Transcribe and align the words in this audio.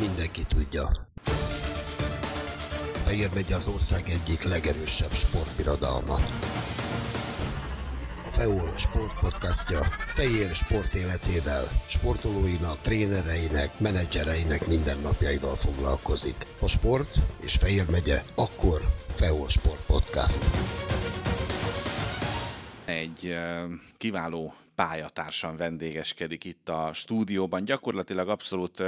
mindenki 0.00 0.42
tudja. 0.48 0.88
Fejér 3.04 3.30
megye 3.34 3.54
az 3.54 3.66
ország 3.66 4.08
egyik 4.08 4.42
legerősebb 4.42 5.12
sportbirodalma. 5.12 6.14
A 8.24 8.30
FEOL 8.30 8.76
sportpodcastja 8.76 9.80
Fejér 10.14 10.54
sport 10.54 10.94
életével, 10.94 11.64
sportolóinak, 11.86 12.80
trénereinek, 12.80 13.78
menedzsereinek 13.78 14.66
mindennapjaival 14.66 15.56
foglalkozik. 15.56 16.36
A 16.60 16.66
sport 16.66 17.16
és 17.42 17.54
Fejér 17.54 17.90
megye, 17.90 18.22
akkor 18.34 18.80
FEOL 19.08 19.48
Sport 19.48 19.86
Podcast. 19.86 20.50
Egy 22.84 23.34
kiváló 23.96 24.54
pályatársam 24.74 25.56
vendégeskedik 25.56 26.44
itt 26.44 26.68
a 26.68 26.90
stúdióban, 26.92 27.64
gyakorlatilag 27.64 28.28
abszolút 28.28 28.82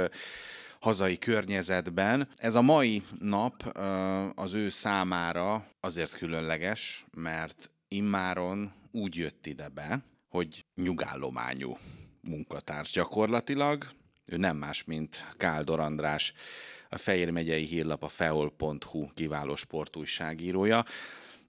hazai 0.83 1.17
környezetben. 1.17 2.29
Ez 2.35 2.55
a 2.55 2.61
mai 2.61 3.03
nap 3.19 3.77
az 4.35 4.53
ő 4.53 4.69
számára 4.69 5.65
azért 5.79 6.17
különleges, 6.17 7.05
mert 7.13 7.71
immáron 7.87 8.71
úgy 8.91 9.15
jött 9.15 9.45
ide 9.45 9.67
be, 9.69 10.03
hogy 10.29 10.65
nyugállományú 10.75 11.77
munkatárs 12.21 12.91
gyakorlatilag. 12.91 13.87
Ő 14.25 14.37
nem 14.37 14.57
más, 14.57 14.83
mint 14.83 15.33
Káldor 15.37 15.79
András, 15.79 16.33
a 16.89 16.97
Fejér 16.97 17.29
megyei 17.29 17.65
hírlap, 17.65 18.03
a 18.03 18.09
feol.hu 18.09 19.13
kiváló 19.13 19.55
sportújságírója. 19.55 20.83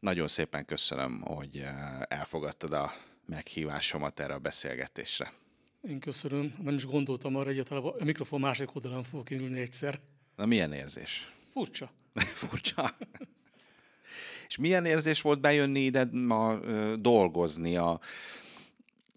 Nagyon 0.01 0.29
szépen 0.29 0.65
köszönöm, 0.65 1.21
hogy 1.21 1.67
elfogadtad 2.09 2.73
a 2.73 2.93
meghívásomat 3.27 4.21
erre 4.21 4.35
a 4.35 4.39
beszélgetésre. 4.39 5.33
Én 5.89 5.99
köszönöm. 5.99 6.55
Nem 6.63 6.75
is 6.75 6.87
gondoltam 6.87 7.37
arra 7.37 7.51
egyáltalán, 7.51 7.85
a 7.85 8.05
mikrofon 8.05 8.41
másik 8.41 8.75
oldalon 8.75 9.03
fogok 9.03 9.31
ülni 9.31 9.61
egyszer. 9.61 10.01
Na 10.37 10.47
milyen 10.47 10.73
érzés? 10.73 11.33
Furcsa. 11.53 11.91
Furcsa. 12.43 12.97
És 14.49 14.57
milyen 14.57 14.85
érzés 14.85 15.21
volt 15.21 15.41
bejönni 15.41 15.81
ide 15.81 16.09
ma 16.13 16.59
dolgozni 16.97 17.77
a, 17.77 18.01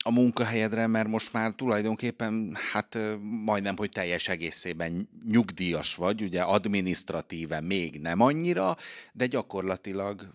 a 0.04 0.12
munkahelyedre, 0.12 0.88
mert 0.88 1.08
most 1.08 1.34
már 1.34 1.54
tulajdonképpen 1.54 2.58
hát 2.72 2.98
majdnem, 3.22 3.78
hogy 3.78 3.90
teljes 3.90 4.28
egészében 4.28 5.10
nyugdíjas 5.28 5.96
vagy, 5.96 6.22
ugye 6.22 6.42
adminisztratíve 6.42 7.62
még 7.62 8.00
nem 8.00 8.22
annyira, 8.22 8.78
de 9.14 9.26
gyakorlatilag 9.26 10.32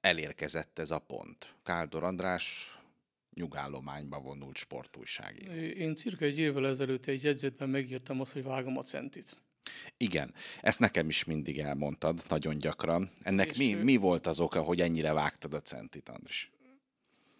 elérkezett 0.00 0.78
ez 0.78 0.90
a 0.90 0.98
pont. 0.98 1.54
Káldor 1.64 2.04
András 2.04 2.76
nyugállományba 3.34 4.20
vonult 4.20 4.56
sportújságíró. 4.56 5.52
Én 5.52 5.94
cirka 5.94 6.24
egy 6.24 6.38
évvel 6.38 6.66
ezelőtt 6.66 7.06
egy 7.06 7.22
jegyzetben 7.22 7.68
megírtam 7.68 8.20
azt, 8.20 8.32
hogy 8.32 8.42
vágom 8.42 8.76
a 8.78 8.82
centit. 8.82 9.36
Igen, 9.96 10.34
ezt 10.60 10.78
nekem 10.78 11.08
is 11.08 11.24
mindig 11.24 11.58
elmondtad, 11.58 12.22
nagyon 12.28 12.58
gyakran. 12.58 13.10
Ennek 13.22 13.56
mi, 13.56 13.74
mi 13.74 13.96
volt 13.96 14.26
az 14.26 14.40
oka, 14.40 14.62
hogy 14.62 14.80
ennyire 14.80 15.12
vágtad 15.12 15.54
a 15.54 15.60
centit, 15.60 16.08
Andris? 16.08 16.50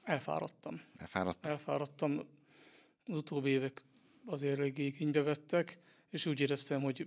Elfáradtam. 0.03 0.81
Elfáradtam? 0.97 1.51
Elfáradtam. 1.51 2.19
Az 3.07 3.17
utóbbi 3.17 3.51
évek 3.51 3.83
azért 4.27 4.59
eléggé 4.59 4.85
igénybe 4.85 5.23
vettek, 5.23 5.79
és 6.11 6.27
úgy 6.27 6.41
éreztem, 6.41 6.83
hogy 6.83 7.07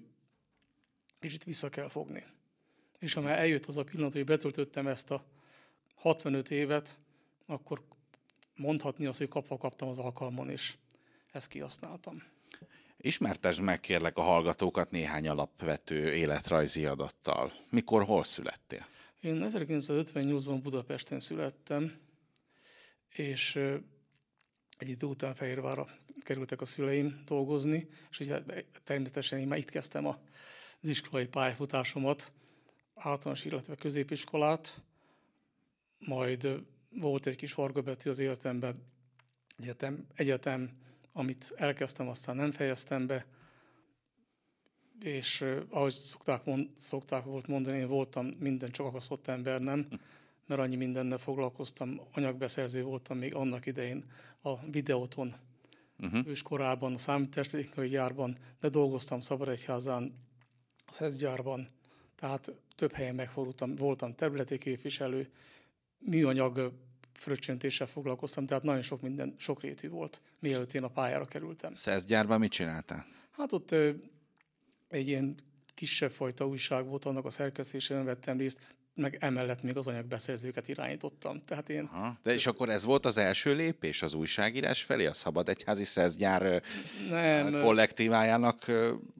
kicsit 1.19 1.43
vissza 1.43 1.69
kell 1.69 1.87
fogni. 1.87 2.23
És 2.99 3.13
ha 3.13 3.21
már 3.21 3.39
eljött 3.39 3.65
az 3.65 3.77
a 3.77 3.83
pillanat, 3.83 4.13
hogy 4.13 4.23
betöltöttem 4.23 4.87
ezt 4.87 5.11
a 5.11 5.25
65 5.95 6.51
évet, 6.51 6.97
akkor 7.45 7.83
mondhatni 8.55 9.05
azt, 9.05 9.17
hogy 9.17 9.27
kapva 9.27 9.57
kaptam 9.57 9.87
az 9.87 9.97
alkalmon, 9.97 10.49
és 10.49 10.75
ezt 11.31 11.47
kihasználtam. 11.47 12.23
Ismertesd 12.97 13.61
meg 13.61 13.79
kérlek 13.79 14.17
a 14.17 14.21
hallgatókat 14.21 14.91
néhány 14.91 15.27
alapvető 15.27 16.13
életrajzi 16.13 16.85
adattal. 16.85 17.53
Mikor, 17.69 18.03
hol 18.03 18.23
születtél? 18.23 18.87
Én 19.21 19.45
1958-ban 19.49 20.59
Budapesten 20.63 21.19
születtem, 21.19 21.99
és 23.09 23.55
egy 24.77 24.89
idő 24.89 25.05
után 25.05 25.35
Fehérvárra 25.35 25.87
kerültek 26.23 26.61
a 26.61 26.65
szüleim 26.65 27.21
dolgozni, 27.25 27.87
és 28.09 28.19
ugye 28.19 28.41
természetesen 28.83 29.39
én 29.39 29.47
már 29.47 29.57
itt 29.57 29.69
kezdtem 29.69 30.05
az 30.05 30.17
iskolai 30.81 31.27
pályafutásomat, 31.27 32.31
általános, 32.93 33.45
illetve 33.45 33.75
középiskolát, 33.75 34.81
majd 35.97 36.65
volt 36.99 37.25
egy 37.25 37.35
kis 37.35 37.53
vargabetű 37.53 38.09
az 38.09 38.19
életemben, 38.19 38.83
egyetem, 39.57 40.07
egyetem, 40.15 40.69
amit 41.11 41.53
elkezdtem, 41.55 42.07
aztán 42.07 42.35
nem 42.35 42.51
fejeztem 42.51 43.07
be, 43.07 43.25
és 44.99 45.45
ahogy 45.69 45.91
szokták, 45.91 46.45
mond, 46.45 46.69
szokták 46.77 47.23
volt 47.23 47.47
mondani, 47.47 47.77
én 47.77 47.87
voltam 47.87 48.25
minden 48.25 48.71
csak 48.71 48.85
akasztott 48.85 49.27
ember, 49.27 49.61
nem, 49.61 49.87
mert 50.45 50.61
annyi 50.61 50.75
mindennel 50.75 51.17
foglalkoztam, 51.17 52.01
anyagbeszerző 52.11 52.83
voltam 52.83 53.17
még 53.17 53.35
annak 53.35 53.65
idején 53.65 54.05
a 54.41 54.65
videóton, 54.65 55.35
uh-huh. 55.99 56.27
őskorában, 56.27 56.93
a 56.93 56.97
számítástechnikai 56.97 57.87
gyárban, 57.87 58.37
de 58.59 58.69
dolgoztam 58.69 59.21
Szabadegyházán, 59.21 60.13
a 60.85 60.93
szeszgyárban, 60.93 61.69
tehát 62.15 62.51
több 62.75 62.91
helyen 62.91 63.15
megfordultam, 63.15 63.75
voltam 63.75 64.15
területi 64.15 64.57
képviselő, 64.57 65.31
műanyag 65.97 66.71
fröccsöntéssel 67.17 67.87
foglalkoztam, 67.87 68.45
tehát 68.45 68.63
nagyon 68.63 68.81
sok 68.81 69.01
minden, 69.01 69.35
sok 69.37 69.61
rétű 69.61 69.89
volt, 69.89 70.21
mielőtt 70.39 70.73
én 70.73 70.83
a 70.83 70.87
pályára 70.87 71.25
kerültem. 71.25 71.73
Szeszgyárban 71.73 72.39
mit 72.39 72.51
csináltál? 72.51 73.05
Hát 73.31 73.51
ott 73.51 73.71
ö, 73.71 73.91
egy 74.87 75.07
ilyen 75.07 75.35
kisebb 75.73 76.11
fajta 76.11 76.47
újság 76.47 76.85
volt, 76.85 77.05
annak 77.05 77.25
a 77.25 77.29
szerkesztésében 77.29 78.05
vettem 78.05 78.37
részt, 78.37 78.75
meg 78.95 79.17
emellett 79.19 79.63
még 79.63 79.77
az 79.77 79.87
anyagbeszerzőket 79.87 80.67
irányítottam. 80.67 81.43
Tehát 81.45 81.69
én... 81.69 81.89
Aha. 81.93 82.19
De 82.23 82.33
és 82.33 82.45
akkor 82.45 82.69
ez 82.69 82.85
volt 82.85 83.05
az 83.05 83.17
első 83.17 83.55
lépés 83.55 84.01
az 84.01 84.13
újságírás 84.13 84.83
felé, 84.83 85.05
a 85.05 85.13
Szabad 85.13 85.49
Egyházi 85.49 85.83
Szeszgyár 85.83 86.61
nem, 87.09 87.61
kollektívájának 87.61 88.71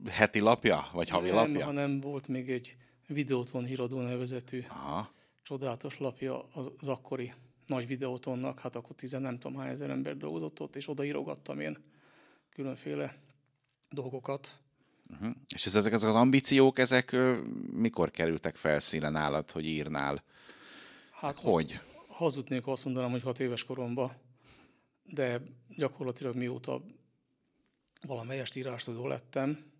heti 0.08 0.38
lapja, 0.38 0.88
vagy 0.92 1.08
havi 1.08 1.26
nem, 1.26 1.36
lapja? 1.36 1.64
hanem 1.64 2.00
volt 2.00 2.28
még 2.28 2.50
egy 2.50 2.76
videóton 3.06 3.64
híradó 3.64 4.00
nevezetű 4.00 4.64
Aha. 4.68 5.12
csodálatos 5.42 5.98
lapja 5.98 6.48
az, 6.52 6.70
az 6.78 6.88
akkori 6.88 7.32
nagy 7.66 7.86
videótonnak, 7.86 8.60
hát 8.60 8.76
akkor 8.76 8.94
tizen 8.94 9.22
nem 9.22 9.38
tudom 9.38 9.58
hány 9.58 9.70
ezer 9.70 9.90
ember 9.90 10.16
dolgozott 10.16 10.60
ott, 10.60 10.76
és 10.76 10.88
oda 10.88 11.04
írogattam 11.04 11.60
én 11.60 11.78
különféle 12.50 13.16
dolgokat. 13.90 14.58
Uh-huh. 15.10 15.30
És 15.54 15.66
ezek, 15.66 15.92
ezek 15.92 16.08
az 16.08 16.14
ambíciók, 16.14 16.78
ezek 16.78 17.16
mikor 17.72 18.10
kerültek 18.10 18.56
felszínen 18.56 19.12
nálad, 19.12 19.50
hogy 19.50 19.64
írnál? 19.64 20.22
Hát 21.10 21.38
hogy? 21.38 21.80
Hazudnék, 22.08 22.66
azt 22.66 22.84
mondanám, 22.84 23.10
hogy 23.10 23.22
hat 23.22 23.40
éves 23.40 23.64
koromban, 23.64 24.12
de 25.04 25.40
gyakorlatilag 25.68 26.34
mióta 26.34 26.82
valamelyest 28.06 28.56
írástudó 28.56 29.06
lettem, 29.06 29.72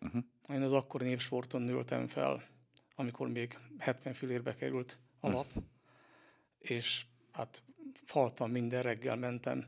uh-huh. 0.00 0.22
én 0.48 0.62
az 0.62 0.72
akkori 0.72 1.04
népsporton 1.04 1.62
nőltem 1.62 2.06
fel, 2.06 2.42
amikor 2.94 3.28
még 3.28 3.58
70 3.78 4.14
filérbe 4.14 4.54
került 4.54 4.98
a 5.20 5.28
lap, 5.28 5.46
uh-huh. 5.46 5.62
és 6.58 7.04
hát 7.34 7.62
faltam 7.94 8.50
minden 8.50 8.82
reggel 8.82 9.16
mentem 9.16 9.66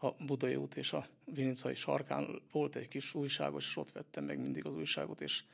a 0.00 0.10
Budai 0.10 0.56
út 0.56 0.76
és 0.76 0.92
a 0.92 1.08
Vinicai 1.24 1.74
sarkán 1.74 2.42
volt 2.52 2.76
egy 2.76 2.88
kis 2.88 3.14
újságos, 3.14 3.66
és 3.66 3.76
ott 3.76 3.92
vettem 3.92 4.24
meg 4.24 4.38
mindig 4.38 4.66
az 4.66 4.74
újságot, 4.74 5.20
és 5.20 5.44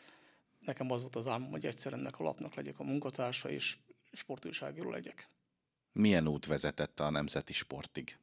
nekem 0.60 0.90
az 0.90 1.00
volt 1.00 1.16
az 1.16 1.26
álmom, 1.26 1.50
hogy 1.50 1.66
egyszer 1.66 1.92
ennek 1.92 2.18
a 2.18 2.22
lapnak 2.22 2.54
legyek 2.54 2.78
a 2.78 2.84
munkatársa, 2.84 3.50
és 3.50 3.76
sportújságíró 4.12 4.90
legyek. 4.90 5.28
Milyen 5.92 6.28
út 6.28 6.46
vezetett 6.46 7.00
a 7.00 7.10
nemzeti 7.10 7.52
sportig? 7.52 8.18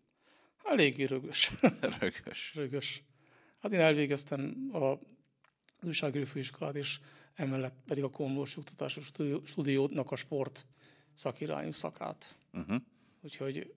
Eléggé 0.64 1.04
rögös. 1.04 1.52
rögös. 2.00 2.56
rögös. 2.56 3.04
Hát 3.60 3.72
én 3.72 3.80
elvégeztem 3.80 4.69
a 4.74 5.00
az 5.81 5.88
újságíró 5.88 6.25
főiskolát, 6.25 6.75
és 6.75 7.00
emellett 7.34 7.75
pedig 7.86 8.04
a 8.04 8.10
Komlós 8.10 8.58
Oktatási 8.58 9.02
Stúdiónak 9.46 10.12
a 10.12 10.16
sport 10.16 10.66
szakirányú 11.13 11.72
szakát. 11.72 12.36
Uh-huh. 12.54 12.81
Úgyhogy 13.21 13.74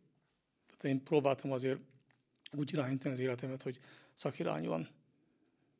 hát 0.68 0.84
én 0.84 1.02
próbáltam 1.02 1.52
azért 1.52 1.78
úgy 2.52 2.72
irányítani 2.72 3.14
az 3.14 3.20
életemet, 3.20 3.62
hogy 3.62 3.78
szakirányúan 4.14 4.88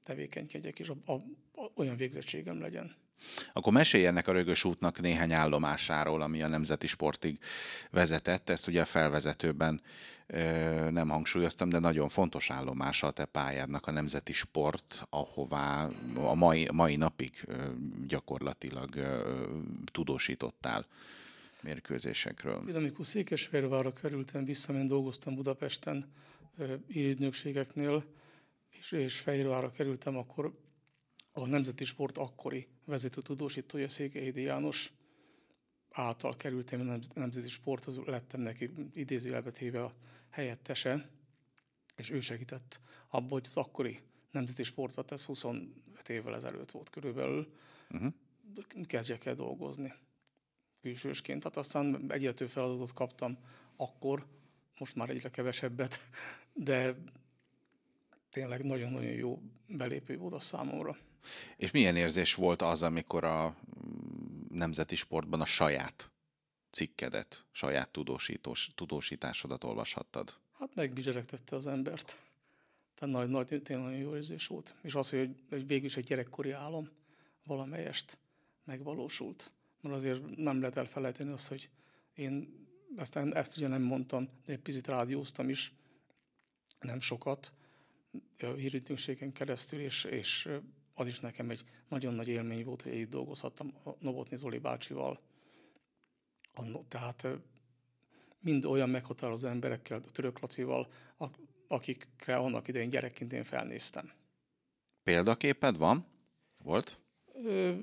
tevékenykedjek, 0.03 0.79
és 0.79 0.89
a, 0.89 0.97
a, 1.05 1.13
a, 1.13 1.71
olyan 1.75 1.97
végzettségem 1.97 2.61
legyen. 2.61 2.97
Akkor 3.53 3.73
mesélj 3.73 4.07
ennek 4.07 4.29
a 4.29 4.33
rögös 4.33 4.65
útnak 4.65 5.01
néhány 5.01 5.33
állomásáról, 5.33 6.23
ami 6.23 6.43
a 6.43 6.49
Nemzeti 6.49 6.87
Sportig 6.87 7.39
vezetett. 7.91 8.51
Ezt 8.51 8.67
ugye 8.67 8.81
a 8.81 8.85
felvezetőben 8.85 9.81
ö, 10.27 10.41
nem 10.91 11.09
hangsúlyoztam, 11.09 11.69
de 11.69 11.79
nagyon 11.79 12.09
fontos 12.09 12.51
állomása 12.51 13.07
a 13.07 13.11
te 13.11 13.25
pályádnak 13.25 13.87
a 13.87 13.91
Nemzeti 13.91 14.33
Sport, 14.33 15.07
ahová 15.11 15.89
a 16.15 16.35
mai, 16.35 16.69
mai 16.73 16.97
napig 16.97 17.45
ö, 17.47 17.69
gyakorlatilag 18.07 18.97
ö, 18.97 19.37
tudósítottál 19.93 20.87
mérkőzésekről. 21.63 22.69
Én 22.69 22.75
amikor 22.75 23.07
Székesfehérvárra 23.07 23.93
kerültem 23.93 24.45
vissza, 24.45 24.73
én 24.73 24.87
dolgoztam 24.87 25.35
Budapesten 25.35 26.13
írügynökségeknél, 26.89 28.05
és, 28.69 28.93
és 28.93 29.21
Fehérvárra 29.21 29.71
kerültem, 29.71 30.17
akkor 30.17 30.59
a 31.33 31.47
Nemzeti 31.47 31.85
Sport 31.85 32.19
akkori 32.19 32.69
vezető 32.85 33.21
tudósítója 33.21 33.89
Székely 33.89 34.33
János 34.35 34.93
által 35.91 36.37
kerültem 36.37 36.91
a 36.91 36.99
Nemzeti 37.15 37.49
Sporthoz, 37.49 37.97
lettem 37.97 38.41
neki 38.41 38.71
idézőjelbe 38.93 39.51
téve 39.51 39.85
a 39.85 39.95
helyettese, 40.31 41.09
és 41.97 42.11
ő 42.11 42.21
segített 42.21 42.81
abban, 43.09 43.29
hogy 43.29 43.47
az 43.49 43.57
akkori 43.57 44.01
Nemzeti 44.31 44.63
Sportban, 44.63 45.05
ez 45.09 45.25
25 45.25 46.09
évvel 46.09 46.35
ezelőtt 46.35 46.71
volt 46.71 46.91
körülbelül, 46.91 47.53
uh-huh. 47.91 48.13
kezdjek 48.87 49.25
el 49.25 49.35
dolgozni 49.35 49.95
külsősként. 50.83 51.43
Tehát 51.43 51.57
aztán 51.57 52.05
egyető 52.09 52.47
feladatot 52.47 52.93
kaptam 52.93 53.39
akkor, 53.77 54.27
most 54.79 54.95
már 54.95 55.11
egyre 55.11 55.31
kevesebbet, 55.31 56.01
de 56.53 56.95
tényleg 58.31 58.65
nagyon-nagyon 58.65 59.13
jó 59.13 59.43
belépő 59.67 60.17
volt 60.17 60.35
a 60.35 60.41
számomra. 60.41 60.97
És 61.57 61.71
milyen 61.71 61.97
érzés 61.97 62.35
volt 62.35 62.63
az, 62.63 62.83
amikor 62.83 63.25
a 63.25 63.57
nemzeti 64.51 64.95
sportban 64.95 65.41
a 65.41 65.45
saját 65.45 66.11
cikkedet, 66.71 67.45
saját 67.51 67.89
tudósítós, 67.89 68.71
tudósításodat 68.75 69.65
olvashattad? 69.65 70.35
Hát 70.59 70.75
megbizseregtette 70.75 71.57
az 71.57 71.67
embert. 71.67 72.17
Tehát 72.95 73.15
nagy, 73.15 73.29
nagy, 73.29 73.47
tényleg 73.47 73.87
nagyon 73.87 74.01
jó 74.01 74.15
érzés 74.15 74.47
volt. 74.47 74.75
És 74.83 74.95
az, 74.95 75.11
hogy, 75.11 75.35
hogy 75.49 75.67
végül 75.67 75.85
is 75.85 75.97
egy 75.97 76.05
gyerekkori 76.05 76.51
álom 76.51 76.91
valamelyest 77.45 78.19
megvalósult. 78.65 79.51
Mert 79.83 79.95
azért 79.95 80.37
nem 80.37 80.61
lehet 80.61 80.77
elfelejteni 80.77 81.31
azt, 81.31 81.49
hogy 81.49 81.71
én 82.15 82.61
ezt, 82.97 83.17
ezt 83.17 83.57
ugye 83.57 83.69
nem 83.69 83.83
mondtam, 83.83 84.29
de 84.45 84.53
egy 84.53 84.59
picit 84.59 84.87
rádióztam 84.87 85.49
is, 85.49 85.73
nem 86.81 87.01
sokat, 87.01 87.53
a 88.39 88.47
hírügynökségen 88.47 89.33
keresztül, 89.33 89.81
és, 89.81 90.05
és 90.05 90.49
az 90.95 91.07
is 91.07 91.21
nekem 91.21 91.51
egy 91.51 91.65
nagyon 91.89 92.15
nagy 92.15 92.29
élmény 92.29 92.65
volt, 92.65 92.83
hogy 92.83 92.95
itt 92.95 93.11
dolgozhattam 93.11 93.75
a 93.85 93.91
Novotny 93.99 94.37
Zoli 94.37 94.59
bácsival. 94.59 95.21
Tehát 96.89 97.27
mind 98.41 98.65
olyan 98.65 98.91
meghatározó 98.91 99.49
emberekkel, 99.49 100.01
Török 100.01 100.39
Lacival, 100.39 100.93
akikre 101.69 102.37
annak 102.37 102.69
idején 102.69 102.89
gyerekként 102.89 103.33
én 103.33 103.45
felnéztem. 103.45 104.13
Példaképed 105.03 105.77
van? 105.77 106.07
Volt? 106.59 106.99
Ö, 107.35 107.75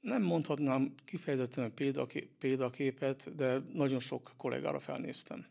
nem 0.00 0.22
mondhatnám 0.22 0.94
kifejezetten 1.04 1.72
példaképet, 2.38 3.34
de 3.34 3.58
nagyon 3.72 4.00
sok 4.00 4.32
kollégára 4.36 4.80
felnéztem. 4.80 5.46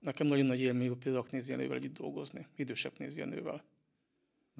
Nekem 0.00 0.26
nagyon 0.26 0.46
nagy 0.46 0.60
élmény 0.60 0.98
például 0.98 1.26
Nézjenővel 1.30 1.76
együtt 1.76 1.98
dolgozni, 1.98 2.46
idősebb 2.56 2.98
Nézjenővel. 2.98 3.64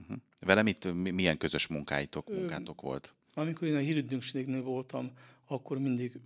Uh-huh. 0.01 0.17
Vele 0.41 0.63
mit, 0.63 0.95
milyen 1.13 1.39
közös 1.39 1.67
munkáitok, 1.67 2.29
munkátok 2.29 2.81
volt? 2.81 3.15
Amikor 3.35 3.69
én 3.69 3.75
a 3.75 3.79
hírügynökségnél 3.79 4.63
voltam, 4.63 5.11
akkor 5.47 5.79
mindig 5.79 6.21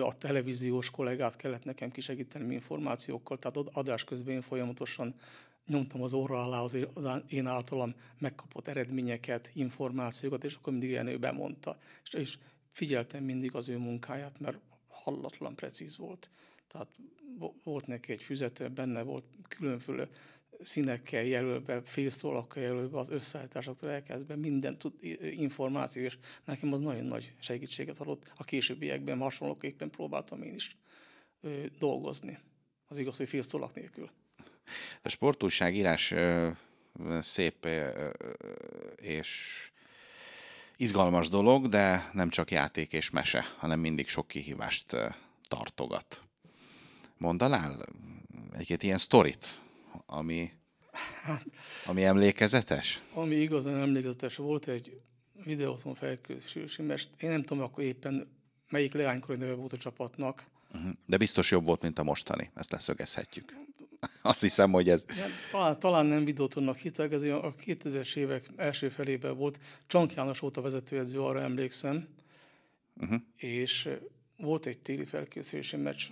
a 0.00 0.16
televíziós 0.18 0.90
kollégát 0.90 1.36
kellett 1.36 1.64
nekem 1.64 1.90
kisegíteni 1.90 2.54
információkkal, 2.54 3.38
tehát 3.38 3.56
adás 3.56 4.04
közben 4.04 4.34
én 4.34 4.40
folyamatosan 4.40 5.14
nyomtam 5.68 6.02
az 6.02 6.12
orra 6.12 6.44
alá 6.44 6.60
az 6.60 6.76
én 7.28 7.46
általam 7.46 7.94
megkapott 8.18 8.68
eredményeket, 8.68 9.50
információkat, 9.54 10.44
és 10.44 10.54
akkor 10.54 10.72
mindig 10.72 10.90
ilyen 10.90 11.06
ő 11.06 11.18
bemondta. 11.18 11.78
És, 12.04 12.12
és 12.12 12.38
figyeltem 12.70 13.24
mindig 13.24 13.54
az 13.54 13.68
ő 13.68 13.78
munkáját, 13.78 14.40
mert 14.40 14.58
hallatlan 14.88 15.54
precíz 15.54 15.96
volt. 15.96 16.30
Tehát 16.68 16.88
volt 17.62 17.86
neki 17.86 18.12
egy 18.12 18.22
füzete, 18.22 18.68
benne 18.68 19.02
volt 19.02 19.24
különféle 19.48 20.08
színekkel 20.60 21.22
jelölve, 21.22 21.82
félszólakkal 21.82 22.62
jelölve 22.62 22.98
az 22.98 23.08
összeállításoktól 23.08 23.90
elkezdve 23.90 24.36
minden 24.36 24.78
tud, 24.78 24.92
információ, 25.20 26.02
és 26.02 26.18
nekem 26.44 26.72
az 26.72 26.80
nagyon 26.80 27.04
nagy 27.04 27.34
segítséget 27.38 27.98
adott. 27.98 28.32
A 28.36 28.44
későbbiekben 28.44 29.18
hasonlóképpen 29.18 29.90
próbáltam 29.90 30.42
én 30.42 30.54
is 30.54 30.76
ö, 31.40 31.64
dolgozni. 31.78 32.38
Az 32.86 32.98
igaz, 32.98 33.16
hogy 33.16 33.28
félszólak 33.28 33.74
nélkül. 33.74 34.10
A 35.02 35.08
sportújságírás 35.08 36.10
ö, 36.10 36.50
szép 37.20 37.68
és 38.96 39.58
izgalmas 40.76 41.28
dolog, 41.28 41.68
de 41.68 42.10
nem 42.12 42.28
csak 42.28 42.50
játék 42.50 42.92
és 42.92 43.10
mese, 43.10 43.44
hanem 43.56 43.80
mindig 43.80 44.08
sok 44.08 44.28
kihívást 44.28 44.96
tartogat. 45.48 46.22
Mondanál 47.16 47.86
egy-két 48.52 48.82
ilyen 48.82 48.98
sztorit, 48.98 49.60
ami, 50.06 50.52
ami 51.86 52.04
emlékezetes? 52.04 53.02
Ami 53.12 53.34
igazán 53.34 53.80
emlékezetes 53.80 54.36
volt, 54.36 54.68
egy 54.68 55.00
videóton 55.44 55.94
felkészülési, 55.94 56.82
mert 56.82 57.22
én 57.22 57.30
nem 57.30 57.42
tudom 57.42 57.64
akkor 57.64 57.84
éppen 57.84 58.36
melyik 58.68 58.92
leánykori 58.92 59.38
neve 59.38 59.54
volt 59.54 59.72
a 59.72 59.76
csapatnak. 59.76 60.46
Uh-huh. 60.74 60.90
De 61.06 61.16
biztos 61.16 61.50
jobb 61.50 61.64
volt, 61.64 61.82
mint 61.82 61.98
a 61.98 62.02
mostani, 62.02 62.50
ezt 62.54 62.70
leszögezhetjük. 62.70 63.56
Azt 64.22 64.40
hiszem, 64.40 64.72
hogy 64.72 64.88
ez... 64.88 65.04
Ja, 65.08 65.24
talán, 65.50 65.78
talán 65.78 66.06
nem 66.06 66.24
videótonnak 66.24 66.76
hittek, 66.76 67.12
ez 67.12 67.22
a 67.22 67.54
2000-es 67.64 68.16
évek 68.16 68.50
első 68.56 68.88
felében 68.88 69.36
volt. 69.36 69.60
Csank 69.86 70.14
János 70.14 70.38
volt 70.38 70.56
a 70.56 70.60
vezetőedző, 70.60 71.20
arra 71.20 71.40
emlékszem. 71.40 72.08
Uh-huh. 73.00 73.20
És 73.36 73.88
volt 74.36 74.66
egy 74.66 74.78
téli 74.78 75.04
felkészülési 75.04 75.76
meccs, 75.76 76.02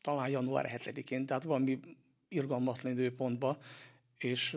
talán 0.00 0.28
január 0.28 0.80
7-én, 0.84 1.26
tehát 1.26 1.42
valami 1.42 1.80
irgalmatlan 2.28 2.92
időpontba, 2.92 3.58
és 4.18 4.56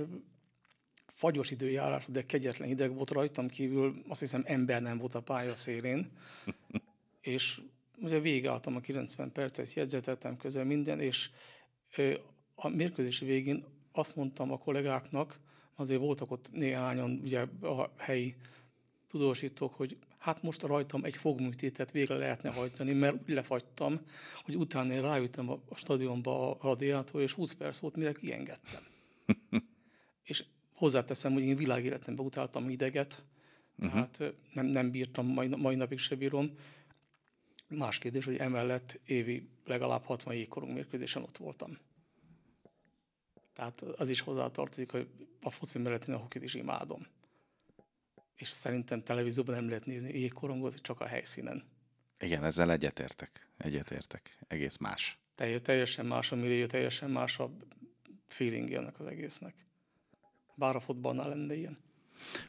fagyos 1.14 1.52
időjárás, 1.52 2.06
de 2.08 2.22
kegyetlen 2.22 2.68
hideg 2.68 2.94
volt 2.94 3.10
rajtam 3.10 3.48
kívül, 3.48 4.04
azt 4.08 4.20
hiszem 4.20 4.44
ember 4.46 4.82
nem 4.82 4.98
volt 4.98 5.16
a 5.16 5.22
pálya 5.22 5.56
szélén, 5.56 6.12
és 7.22 7.62
ugye 8.02 8.20
végigálltam 8.20 8.76
a 8.76 8.80
90 8.80 9.32
percet, 9.32 9.74
jegyzetettem 9.74 10.38
közel 10.38 10.66
minden, 10.66 11.00
és 11.00 11.30
a 12.60 12.68
mérkőzési 12.68 13.26
végén 13.26 13.66
azt 13.92 14.16
mondtam 14.16 14.52
a 14.52 14.58
kollégáknak, 14.58 15.40
azért 15.76 16.00
voltak 16.00 16.32
ott 16.32 16.52
néhányan 16.52 17.20
ugye 17.24 17.40
a 17.62 17.92
helyi 17.98 18.36
tudósítók, 19.08 19.74
hogy 19.76 19.98
hát 20.18 20.44
most 20.44 20.62
rajtam 20.62 21.04
egy 21.04 21.16
fogműtétet 21.16 21.92
végre 21.92 22.16
lehetne 22.16 22.50
hajtani, 22.50 22.94
mert 22.94 23.16
úgy 23.22 23.34
lefagytam, 23.34 24.02
hogy 24.44 24.56
utána 24.56 24.94
én 24.94 25.02
rájöttem 25.02 25.50
a 25.50 25.60
stadionba 25.76 26.52
a 26.52 26.58
radiátor, 26.62 27.22
és 27.22 27.34
20 27.34 27.54
perc 27.54 27.78
volt, 27.78 27.96
mire 27.96 28.12
kiengedtem. 28.12 28.82
és 30.24 30.44
hozzáteszem, 30.74 31.34
hogy 31.34 31.44
én 31.44 31.56
világéletemben 31.56 32.26
utáltam 32.26 32.70
ideget, 32.70 33.24
uh-huh. 33.78 34.10
tehát 34.12 34.34
nem, 34.54 34.66
nem 34.66 34.92
bírtam, 34.92 35.28
mai, 35.28 35.48
mai 35.48 35.76
napig 35.76 36.00
se 36.00 36.16
bírom. 36.16 36.52
Más 37.68 37.98
kérdés, 37.98 38.26
hogy 38.26 38.36
emellett 38.36 39.00
évi 39.06 39.50
legalább 39.66 40.04
60 40.04 40.34
jégkorong 40.34 40.74
mérkőzésen 40.74 41.24
ott 41.24 41.38
voltam. 41.38 41.78
Tehát 43.58 43.82
az 43.82 44.10
is 44.10 44.22
hozzátartozik, 44.22 44.92
hogy 44.92 45.08
a 45.42 45.50
foci 45.50 45.78
mellett 45.78 46.08
én 46.08 46.16
a 46.16 46.18
hokit 46.18 46.44
is 46.44 46.54
imádom 46.54 47.08
és 48.38 48.48
szerintem 48.48 49.04
televízióban 49.04 49.56
nem 49.56 49.68
lehet 49.68 49.86
nézni 49.86 50.20
jégkorongot, 50.20 50.76
csak 50.76 51.00
a 51.00 51.06
helyszínen. 51.06 51.64
Igen, 52.20 52.44
ezzel 52.44 52.72
egyetértek. 52.72 53.48
Egyetértek. 53.58 54.38
Egész 54.48 54.78
más. 54.78 55.18
Telj, 55.36 55.58
teljesen 55.58 56.06
más 56.06 56.32
a 56.32 56.36
millió, 56.36 56.66
teljesen 56.66 57.10
más 57.10 57.40
a 57.40 57.52
feeling 58.28 58.72
ennek 58.72 59.00
az 59.00 59.06
egésznek. 59.06 59.54
Bár 60.56 60.76
a 60.76 60.80
fotballnál 60.80 61.30
lenne 61.30 61.56
ilyen. 61.56 61.78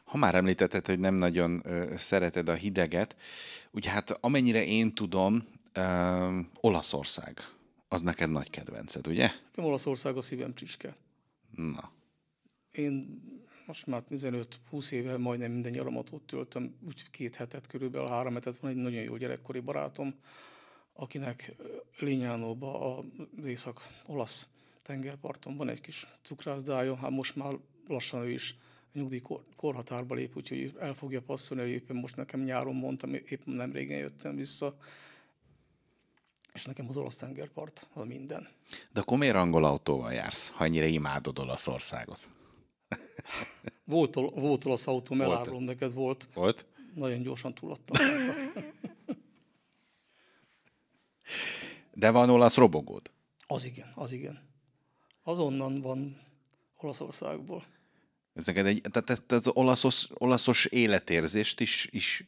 Ha 0.03 0.17
már 0.17 0.35
említetted, 0.35 0.85
hogy 0.85 0.99
nem 0.99 1.15
nagyon 1.15 1.61
ö, 1.63 1.93
szereted 1.97 2.49
a 2.49 2.53
hideget, 2.53 3.15
ugye 3.71 3.89
hát 3.89 4.11
amennyire 4.11 4.65
én 4.65 4.93
tudom, 4.93 5.47
ö, 5.73 6.39
Olaszország, 6.61 7.39
az 7.89 8.01
neked 8.01 8.29
nagy 8.31 8.49
kedvenced, 8.49 9.07
ugye? 9.07 9.31
Nekem 9.45 9.63
Olaszország 9.63 10.17
a 10.17 10.21
szívem 10.21 10.53
csücske. 10.53 10.95
Na. 11.55 11.91
Én 12.71 13.21
most 13.65 13.85
már 13.85 14.03
15-20 14.09 14.91
éve 14.91 15.17
majdnem 15.17 15.51
minden 15.51 15.71
nyaramat 15.71 16.09
ott 16.11 16.27
töltöm, 16.27 16.75
úgy 16.87 17.09
két 17.09 17.35
hetet 17.35 17.67
körülbelül, 17.67 18.07
három 18.07 18.33
hetet 18.33 18.57
van 18.57 18.71
egy 18.71 18.77
nagyon 18.77 19.01
jó 19.01 19.17
gyerekkori 19.17 19.59
barátom, 19.59 20.15
akinek 20.93 21.55
Lényánóban 21.99 23.05
az 23.37 23.45
észak-olasz 23.45 24.49
tengerparton 24.81 25.57
van 25.57 25.69
egy 25.69 25.81
kis 25.81 26.07
cukrászdája, 26.21 26.95
hát 26.95 27.09
most 27.09 27.35
már 27.35 27.53
lassan 27.87 28.21
ő 28.21 28.31
is 28.31 28.57
nyugdíj 28.93 29.21
korhatárba 29.55 30.15
lép, 30.15 30.35
úgyhogy 30.35 30.73
el 30.79 30.93
fogja 30.93 31.21
passzolni, 31.21 31.63
hogy 31.63 31.71
éppen 31.71 31.95
most 31.95 32.15
nekem 32.15 32.43
nyáron 32.43 32.75
mondtam, 32.75 33.13
éppen 33.13 33.53
nem 33.53 33.71
régen 33.71 33.97
jöttem 33.97 34.35
vissza, 34.35 34.77
és 36.59 36.65
nekem 36.65 36.85
az 36.89 36.97
olasz 36.97 37.15
tengerpart 37.15 37.87
az 37.93 38.05
minden. 38.05 38.47
De 38.93 38.99
akkor 38.99 39.17
miért 39.17 39.35
angol 39.35 39.65
autóval 39.65 40.13
jársz, 40.13 40.49
ha 40.49 40.63
ennyire 40.63 40.87
imádod 40.87 41.39
Olaszországot? 41.39 42.27
Volt, 43.83 44.13
volt 44.13 44.65
olasz 44.65 44.87
autó, 44.87 45.15
elárulom 45.15 45.63
neked, 45.63 45.93
volt. 45.93 46.27
Volt? 46.33 46.65
Nagyon 46.95 47.21
gyorsan 47.21 47.53
túladtam. 47.53 48.07
De 51.93 52.11
van 52.11 52.29
olasz 52.29 52.55
robogód? 52.55 53.11
Az 53.47 53.65
igen, 53.65 53.91
az 53.95 54.11
igen. 54.11 54.39
Azonnan 55.23 55.81
van 55.81 56.21
Olaszországból. 56.77 57.65
Ez 58.33 58.45
neked 58.45 58.65
egy, 58.65 58.81
tehát 58.91 59.09
ezt 59.09 59.31
az 59.31 59.47
olaszos, 59.47 60.07
olaszos 60.13 60.65
életérzést 60.65 61.59
is, 61.59 61.87
is 61.91 62.25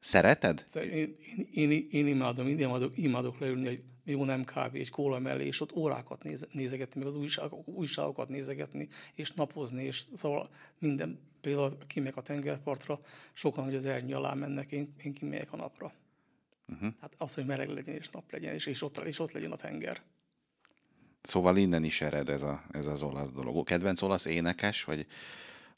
szereted? 0.00 0.64
Én, 0.74 1.16
én, 1.52 1.70
én, 1.70 1.88
én 1.90 2.06
imádom, 2.06 2.46
én 2.46 2.58
imádok, 2.58 2.98
imádok 2.98 3.38
leülni 3.38 3.66
egy 3.66 3.82
jó 4.04 4.24
nem 4.24 4.44
kávé, 4.44 4.80
egy 4.80 4.90
kóla 4.90 5.18
mellé, 5.18 5.46
és 5.46 5.60
ott 5.60 5.76
órákat 5.76 6.22
néz, 6.22 6.46
nézegetni, 6.52 7.00
meg 7.00 7.08
az 7.08 7.16
újságok, 7.16 7.68
újságokat 7.68 8.28
nézegetni, 8.28 8.88
és 9.14 9.32
napozni, 9.32 9.84
és 9.84 10.04
szóval 10.14 10.48
minden, 10.78 11.18
például 11.40 11.78
kimegyek 11.86 12.16
a 12.16 12.22
tengerpartra, 12.22 13.00
sokan, 13.32 13.64
hogy 13.64 13.74
az 13.74 13.86
ernyő 13.86 14.14
alá 14.14 14.34
mennek, 14.34 14.72
én, 14.72 14.94
én 15.02 15.12
kimegyek 15.12 15.52
a 15.52 15.56
napra. 15.56 15.92
Uh-huh. 16.68 16.92
Hát 17.00 17.14
az, 17.18 17.34
hogy 17.34 17.46
meleg 17.46 17.68
legyen, 17.68 17.94
és 17.94 18.08
nap 18.08 18.32
legyen, 18.32 18.54
és, 18.54 18.66
és, 18.66 18.82
ott, 18.82 18.98
és 18.98 19.18
ott 19.18 19.32
legyen 19.32 19.52
a 19.52 19.56
tenger. 19.56 20.02
Szóval 21.22 21.56
innen 21.56 21.84
is 21.84 22.00
ered 22.00 22.28
ez, 22.28 22.42
a, 22.42 22.62
ez 22.70 22.86
az 22.86 23.02
olasz 23.02 23.30
dolog. 23.30 23.66
Kedvenc 23.66 24.02
olasz 24.02 24.24
énekes, 24.24 24.84
vagy 24.84 25.06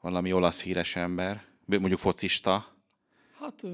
valami 0.00 0.32
olasz 0.32 0.62
híres 0.62 0.96
ember? 0.96 1.44
Mondjuk 1.64 1.98
focista? 1.98 2.66
Hát 3.38 3.64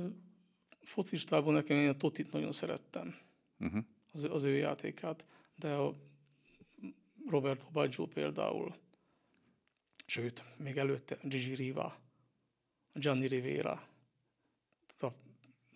focistában 0.88 1.54
nekem 1.54 1.76
én 1.76 1.88
a 1.88 1.96
Totit 1.96 2.32
nagyon 2.32 2.52
szerettem. 2.52 3.16
Uh-huh. 3.58 3.84
Az, 4.12 4.24
az 4.24 4.42
ő 4.42 4.56
játékát. 4.56 5.26
De 5.56 5.72
a 5.72 5.94
Roberto 7.28 7.66
Baggio 7.72 8.06
például, 8.06 8.76
sőt, 10.06 10.44
még 10.56 10.76
előtte 10.76 11.18
Gigi 11.22 11.54
Riva, 11.54 11.96
Gianni 12.92 13.26
Rivera. 13.26 13.88
Tehát 14.96 15.16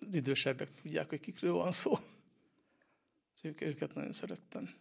az 0.00 0.14
idősebbek 0.14 0.74
tudják, 0.74 1.08
hogy 1.08 1.20
kikről 1.20 1.52
van 1.52 1.72
szó. 1.72 1.98
Őket 3.58 3.94
nagyon 3.94 4.12
szerettem. 4.12 4.74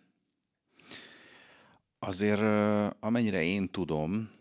Azért, 2.00 2.42
amennyire 3.00 3.44
én 3.44 3.70
tudom, 3.70 4.32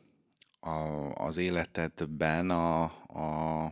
a, 0.61 0.71
az 1.15 1.37
életedben 1.37 2.51
a, 2.51 2.83
a, 3.07 3.65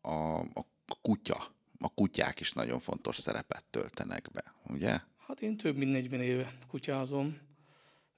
a, 0.00 0.38
a 0.38 0.66
kutya, 1.02 1.58
a 1.80 1.88
kutyák 1.94 2.40
is 2.40 2.52
nagyon 2.52 2.78
fontos 2.78 3.16
szerepet 3.16 3.64
töltenek 3.70 4.30
be, 4.32 4.54
ugye? 4.66 5.00
Hát 5.26 5.40
én 5.40 5.56
több 5.56 5.76
mint 5.76 5.92
40 5.92 6.20
éve 6.20 6.58
kutyázom, 6.68 7.38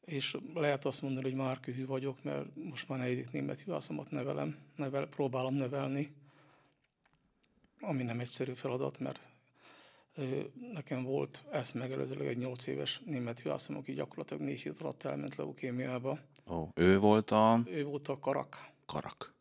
és 0.04 0.36
lehet 0.54 0.84
azt 0.84 1.02
mondani, 1.02 1.24
hogy 1.24 1.38
már 1.38 1.60
kühű 1.60 1.86
vagyok, 1.86 2.22
mert 2.22 2.56
most 2.56 2.88
már 2.88 2.98
negyedik 2.98 3.30
német 3.30 3.62
juvászomat 3.66 4.10
nevelem, 4.10 4.58
nevel, 4.76 5.06
próbálom 5.06 5.54
nevelni, 5.54 6.14
ami 7.80 8.02
nem 8.02 8.20
egyszerű 8.20 8.52
feladat, 8.52 8.98
mert 8.98 9.32
Nekem 10.72 11.02
volt 11.02 11.44
ezt 11.50 11.74
megelőzőleg 11.74 12.26
egy 12.26 12.38
8 12.38 12.66
éves 12.66 13.00
német 13.04 13.40
juhászom, 13.42 13.76
aki 13.76 13.92
gyakorlatilag 13.92 14.42
négy 14.42 14.60
hét 14.60 14.80
alatt 14.80 15.02
elment 15.02 15.36
leukémiába. 15.36 16.18
Ó, 16.50 16.68
ő 16.74 16.98
volt 16.98 17.30
a... 17.30 17.60
Ő 17.66 17.84
volt 17.84 18.08
a 18.08 18.18
karak. 18.18 18.70
Karak. 18.86 19.34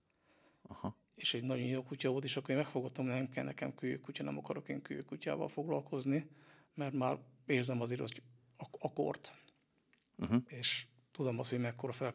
Aha. 0.68 0.96
És 1.22 1.34
egy 1.34 1.44
nagyon 1.44 1.66
jó 1.66 1.84
kutya 1.84 2.10
volt, 2.10 2.24
és 2.24 2.38
akkor 2.38 2.50
én 2.50 2.56
megfogadtam, 2.56 3.06
hogy 3.06 3.14
nem 3.14 3.30
kell 3.30 3.44
nekem 3.44 3.74
kutya, 4.02 4.24
nem 4.24 4.38
akarok 4.38 4.70
én 4.70 4.82
kutyával 5.06 5.48
foglalkozni, 5.48 6.28
mert 6.74 6.94
már 6.94 7.18
érzem 7.46 7.82
azért 7.82 8.00
hogy 8.00 8.22
a, 8.58 8.66
a 8.80 8.94
kort. 8.94 9.34
Uh-huh. 10.18 10.44
És 10.48 10.86
tudom 11.12 11.40
azt, 11.40 11.50
hogy 11.50 11.60
mekkora 11.60 11.92
fel, 11.92 12.14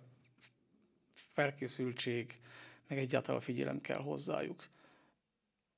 felkészültség, 1.14 2.40
meg 2.88 2.98
egyáltalán 2.98 3.40
figyelem 3.40 3.80
kell 3.80 4.00
hozzájuk. 4.00 4.68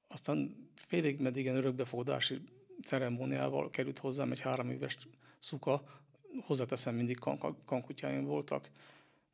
Aztán 0.06 0.68
félig 0.74 1.20
meddig 1.20 1.44
ilyen 1.44 1.56
örökbefogadási 1.56 2.40
ceremóniával 2.82 3.70
került 3.70 3.98
hozzám 3.98 4.32
egy 4.32 4.40
három 4.40 4.70
éves 4.70 4.98
szuka, 5.38 6.02
hozzáteszem, 6.40 6.94
mindig 6.94 7.18
kan- 7.18 7.64
kankutyáim 7.64 8.24
voltak. 8.24 8.70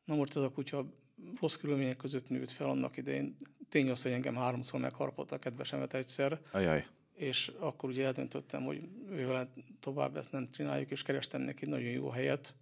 Na 0.05 0.15
most 0.15 0.35
ez 0.35 0.41
a 0.41 0.51
kutya 0.51 0.93
rossz 1.39 1.55
körülmények 1.55 1.97
között 1.97 2.29
nőtt 2.29 2.51
fel 2.51 2.69
annak 2.69 2.97
idején. 2.97 3.35
Tény 3.75 3.89
az, 3.89 4.01
hogy 4.01 4.11
engem 4.11 4.35
háromszor 4.35 4.79
megharapott 4.79 5.31
a 5.31 5.39
kedvesemet 5.39 5.93
egyszer. 5.93 6.39
Ajaj. 6.51 6.85
És 7.13 7.51
akkor 7.59 7.89
ugye 7.89 8.05
eldöntöttem, 8.05 8.63
hogy 8.63 8.89
ővel 9.09 9.53
tovább 9.79 10.17
ezt 10.17 10.31
nem 10.31 10.51
csináljuk, 10.51 10.91
és 10.91 11.01
kerestem 11.01 11.41
neki 11.41 11.65
nagyon 11.65 11.89
jó 11.89 12.09
helyet, 12.09 12.55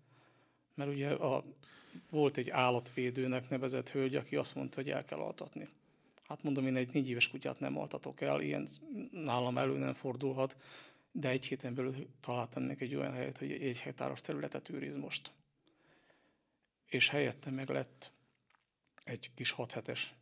mert 0.75 0.89
ugye 0.89 1.09
a, 1.09 1.43
volt 2.09 2.37
egy 2.37 2.49
állatvédőnek 2.49 3.49
nevezett 3.49 3.89
hölgy, 3.89 4.15
aki 4.15 4.35
azt 4.35 4.55
mondta, 4.55 4.75
hogy 4.75 4.89
el 4.89 5.05
kell 5.05 5.19
altatni. 5.19 5.69
Hát 6.27 6.43
mondom, 6.43 6.67
én 6.67 6.75
egy 6.75 6.93
négy 6.93 7.09
éves 7.09 7.29
kutyát 7.29 7.59
nem 7.59 7.77
altatok 7.77 8.21
el, 8.21 8.41
ilyen 8.41 8.67
nálam 9.11 9.57
elő 9.57 9.77
nem 9.77 9.93
fordulhat, 9.93 10.57
de 11.11 11.29
egy 11.29 11.45
héten 11.45 11.73
belül 11.73 12.07
találtam 12.19 12.63
neki 12.63 12.83
egy 12.83 12.95
olyan 12.95 13.13
helyet, 13.13 13.37
hogy 13.37 13.51
egy 13.51 13.79
hektáros 13.79 14.21
területet 14.21 14.69
őriz 14.69 14.95
most. 14.95 15.31
És 16.85 17.09
helyette 17.09 17.49
meg 17.49 17.69
lett 17.69 18.11
egy 19.03 19.31
kis 19.33 19.51
hat 19.51 19.71
hetes 19.71 20.15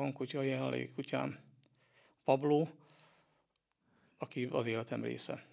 kankutya, 0.00 0.38
a 0.38 0.42
jelenlegi 0.42 0.88
kutyám, 0.94 1.38
Pablo, 2.24 2.68
aki 4.18 4.44
az 4.44 4.66
életem 4.66 5.02
része. 5.02 5.46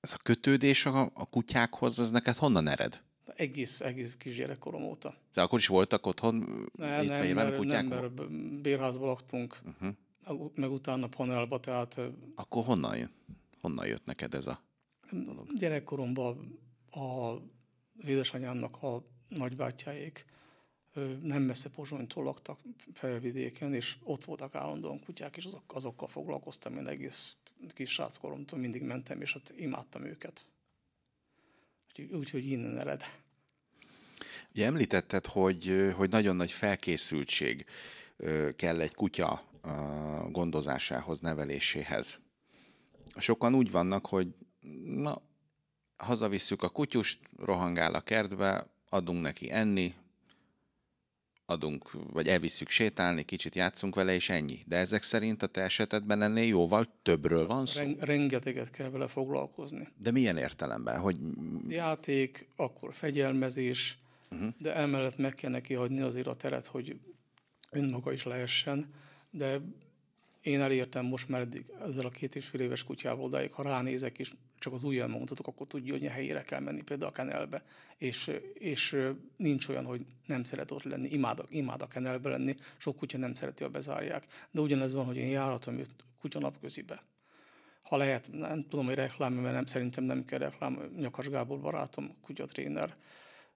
Ez 0.00 0.12
a 0.12 0.18
kötődés 0.22 0.86
a, 0.86 1.10
a 1.14 1.26
kutyákhoz, 1.26 1.98
az 1.98 2.10
neked 2.10 2.36
honnan 2.36 2.68
ered? 2.68 3.02
Egész, 3.36 3.80
egész 3.80 4.16
kisgyerekkorom 4.16 4.82
óta. 4.82 5.14
De 5.34 5.42
akkor 5.42 5.58
is 5.58 5.66
voltak 5.66 6.06
otthon 6.06 6.66
ne, 6.72 7.02
nem, 7.02 7.34
mert, 7.34 7.56
kutyák? 7.56 7.88
Nem, 7.88 7.98
mert 7.98 8.30
bérházban 8.60 9.06
laktunk, 9.06 9.60
uh-huh. 9.64 10.50
meg 10.54 10.70
utána 10.70 11.06
panelba, 11.06 11.60
tehát... 11.60 12.00
Akkor 12.34 12.64
honnan, 12.64 12.96
jön? 12.96 13.10
honnan 13.60 13.86
jött 13.86 14.04
neked 14.04 14.34
ez 14.34 14.46
a 14.46 14.62
dolog? 15.10 15.56
Gyerekkoromban 15.56 16.58
a, 16.90 16.98
az 16.98 17.40
édesanyámnak 18.06 18.82
a 18.82 19.02
nagybátyáik 19.28 20.24
nem 21.22 21.42
messze 21.42 21.68
Pozsonytól 21.68 22.24
laktak 22.24 22.60
felvidéken, 22.92 23.74
és 23.74 23.96
ott 24.02 24.24
voltak 24.24 24.54
állandóan 24.54 25.00
kutyák, 25.00 25.36
és 25.36 25.44
azok, 25.44 25.74
azokkal 25.74 26.08
foglalkoztam 26.08 26.76
én 26.76 26.86
egész 26.86 27.36
kis 27.68 27.90
sráckoromtól, 27.90 28.58
mindig 28.58 28.82
mentem, 28.82 29.20
és 29.20 29.34
ott 29.34 29.52
imádtam 29.56 30.04
őket. 30.04 30.44
Úgyhogy 32.12 32.46
innen 32.46 32.78
ered. 32.78 33.02
Ugye 34.54 34.66
említetted, 34.66 35.26
hogy, 35.26 35.92
hogy 35.96 36.10
nagyon 36.10 36.36
nagy 36.36 36.50
felkészültség 36.50 37.64
kell 38.56 38.80
egy 38.80 38.94
kutya 38.94 39.42
gondozásához, 40.30 41.20
neveléséhez. 41.20 42.18
Sokan 43.16 43.54
úgy 43.54 43.70
vannak, 43.70 44.06
hogy 44.06 44.34
na, 44.84 45.22
hazavisszük 45.96 46.62
a 46.62 46.68
kutyust, 46.68 47.20
rohangál 47.36 47.94
a 47.94 48.00
kertbe, 48.00 48.66
adunk 48.88 49.22
neki 49.22 49.50
enni, 49.50 49.94
adunk, 51.46 51.90
vagy 52.12 52.28
elvisszük 52.28 52.68
sétálni, 52.68 53.24
kicsit 53.24 53.54
játszunk 53.54 53.94
vele, 53.94 54.14
és 54.14 54.28
ennyi. 54.28 54.62
De 54.66 54.76
ezek 54.76 55.02
szerint 55.02 55.42
a 55.42 55.46
te 55.46 55.60
esetedben 55.60 56.22
ennél 56.22 56.46
jóval 56.46 56.88
többről 57.02 57.46
van 57.46 57.66
szó? 57.66 57.82
Rengeteget 57.98 58.70
kell 58.70 58.90
vele 58.90 59.08
foglalkozni. 59.08 59.88
De 60.00 60.10
milyen 60.10 60.36
értelemben? 60.36 61.00
Hogy... 61.00 61.16
Játék, 61.68 62.48
akkor 62.56 62.94
fegyelmezés, 62.94 63.98
uh-huh. 64.30 64.48
de 64.58 64.74
emellett 64.74 65.16
meg 65.16 65.34
kell 65.34 65.50
neki 65.50 65.74
hagyni 65.74 66.00
azért 66.00 66.26
a 66.26 66.34
teret, 66.34 66.66
hogy 66.66 66.98
önmaga 67.70 68.12
is 68.12 68.22
lehessen, 68.22 68.94
de 69.30 69.60
én 70.46 70.60
elértem 70.60 71.04
most 71.04 71.28
már 71.28 71.40
eddig 71.40 71.64
ezzel 71.86 72.06
a 72.06 72.10
két 72.10 72.36
és 72.36 72.46
fél 72.46 72.60
éves 72.60 72.84
kutyával 72.84 73.24
odáig, 73.24 73.52
ha 73.52 73.62
ránézek, 73.62 74.18
és 74.18 74.32
csak 74.58 74.72
az 74.72 74.84
ujjam 74.84 75.10
mutatok, 75.10 75.46
akkor 75.46 75.66
tudja, 75.66 75.92
hogy 75.92 76.06
a 76.06 76.10
helyére 76.10 76.42
kell 76.42 76.60
menni, 76.60 76.82
például 76.82 77.10
a 77.10 77.14
kenelbe. 77.14 77.64
És, 77.98 78.30
és 78.54 78.96
nincs 79.36 79.68
olyan, 79.68 79.84
hogy 79.84 80.06
nem 80.26 80.44
szeret 80.44 80.70
ott 80.70 80.82
lenni, 80.82 81.08
imád, 81.08 81.42
imád 81.48 81.82
a 81.82 81.86
kenelbe 81.86 82.30
lenni, 82.30 82.56
sok 82.76 82.96
kutya 82.96 83.18
nem 83.18 83.34
szereti, 83.34 83.62
ha 83.62 83.68
bezárják. 83.68 84.26
De 84.50 84.60
ugyanez 84.60 84.94
van, 84.94 85.04
hogy 85.04 85.16
én 85.16 85.30
járhatom 85.30 85.78
őt 85.78 85.90
kutya 86.20 86.38
napközibe. 86.38 87.02
Ha 87.82 87.96
lehet, 87.96 88.28
nem 88.32 88.68
tudom, 88.68 88.86
hogy 88.86 88.94
reklám, 88.94 89.32
mert 89.32 89.54
nem, 89.54 89.66
szerintem 89.66 90.04
nem 90.04 90.24
kell 90.24 90.38
reklám, 90.38 90.92
Nyakas 90.96 91.28
Gábor 91.28 91.60
barátom, 91.60 92.16
kutyatréner, 92.22 92.96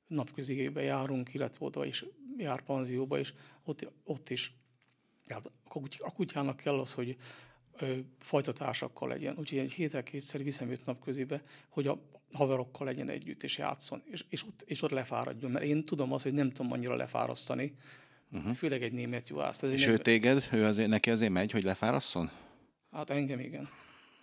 napközigébe 0.06 0.82
járunk, 0.82 1.34
illetve 1.34 1.66
oda 1.66 1.84
is 1.84 2.04
jár 2.36 2.62
panzióba, 2.62 3.18
és 3.18 3.32
ott, 3.64 3.92
ott 4.04 4.30
is 4.30 4.59
tehát 5.30 5.50
a 5.98 6.12
kutyának 6.12 6.56
kell 6.56 6.78
az, 6.78 6.94
hogy 6.94 7.16
fajtatársakkal 8.18 9.08
legyen. 9.08 9.34
Úgyhogy 9.38 9.58
egy 9.58 9.72
héten 9.72 10.04
kétszer 10.04 10.42
viszem 10.42 10.70
őt 10.70 10.86
napközébe, 10.86 11.42
hogy 11.68 11.86
a 11.86 11.98
haverokkal 12.32 12.86
legyen 12.86 13.08
együtt, 13.08 13.42
és 13.42 13.58
játszon, 13.58 14.02
és, 14.10 14.24
és, 14.28 14.46
ott, 14.46 14.62
és 14.66 14.82
ott 14.82 14.90
lefáradjon. 14.90 15.50
Mert 15.50 15.64
én 15.64 15.84
tudom 15.84 16.12
azt, 16.12 16.22
hogy 16.22 16.32
nem 16.32 16.50
tudom 16.50 16.72
annyira 16.72 16.94
lefárasztani, 16.94 17.74
uh-huh. 18.32 18.54
főleg 18.54 18.82
egy 18.82 18.92
német 18.92 19.28
juhász. 19.28 19.62
És 19.62 19.86
ő 19.86 19.98
téged, 19.98 20.48
ő 20.52 20.64
azért, 20.64 20.88
neki 20.88 21.10
azért 21.10 21.32
megy, 21.32 21.50
hogy 21.50 21.62
lefárasszon? 21.62 22.30
Hát 22.90 23.10
engem 23.10 23.40
igen. 23.40 23.68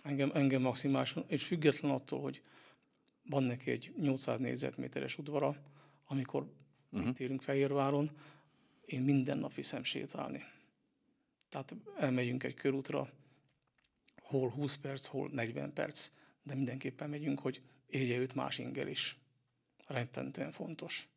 Engem, 0.02 0.30
engem 0.34 0.60
maximálisan, 0.60 1.24
és 1.26 1.44
független 1.44 1.90
attól, 1.90 2.20
hogy 2.20 2.40
van 3.28 3.42
neki 3.42 3.70
egy 3.70 3.92
800 4.00 4.38
négyzetméteres 4.38 5.18
udvara, 5.18 5.56
amikor 6.06 6.52
uh-huh. 6.90 7.08
itt 7.08 7.20
élünk 7.20 7.42
Fehérváron, 7.42 8.10
én 8.84 9.02
minden 9.02 9.38
nap 9.38 9.54
viszem 9.54 9.82
sétálni. 9.82 10.44
Tehát 11.48 11.76
elmegyünk 11.98 12.44
egy 12.44 12.54
körútra, 12.54 13.10
hol 14.22 14.50
20 14.50 14.76
perc, 14.76 15.06
hol 15.06 15.30
40 15.32 15.72
perc, 15.72 16.10
de 16.42 16.54
mindenképpen 16.54 17.10
megyünk, 17.10 17.40
hogy 17.40 17.62
érje 17.86 18.18
őt 18.18 18.34
más 18.34 18.58
ingel 18.58 18.88
is. 18.88 19.18
Rettentően 19.86 20.52
fontos. 20.52 21.08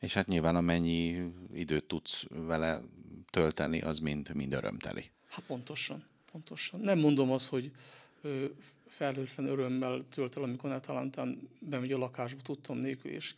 És 0.00 0.14
hát 0.14 0.26
nyilván 0.26 0.56
amennyi 0.56 1.32
időt 1.52 1.84
tudsz 1.84 2.24
vele 2.28 2.82
tölteni, 3.30 3.80
az 3.80 3.98
mind, 3.98 4.34
mind 4.34 4.52
örömteli. 4.52 5.10
Hát 5.28 5.44
pontosan, 5.44 6.06
pontosan. 6.30 6.80
Nem 6.80 6.98
mondom 6.98 7.32
azt, 7.32 7.48
hogy 7.48 7.72
felhőtlen 8.88 9.46
örömmel 9.46 10.08
tölt 10.08 10.36
el, 10.36 10.42
amikor 10.42 10.70
netalántán 10.70 11.48
bemegy 11.60 11.92
a 11.92 11.98
lakásba, 11.98 12.40
tudtam 12.40 12.78
nélkül, 12.78 13.10
és 13.10 13.34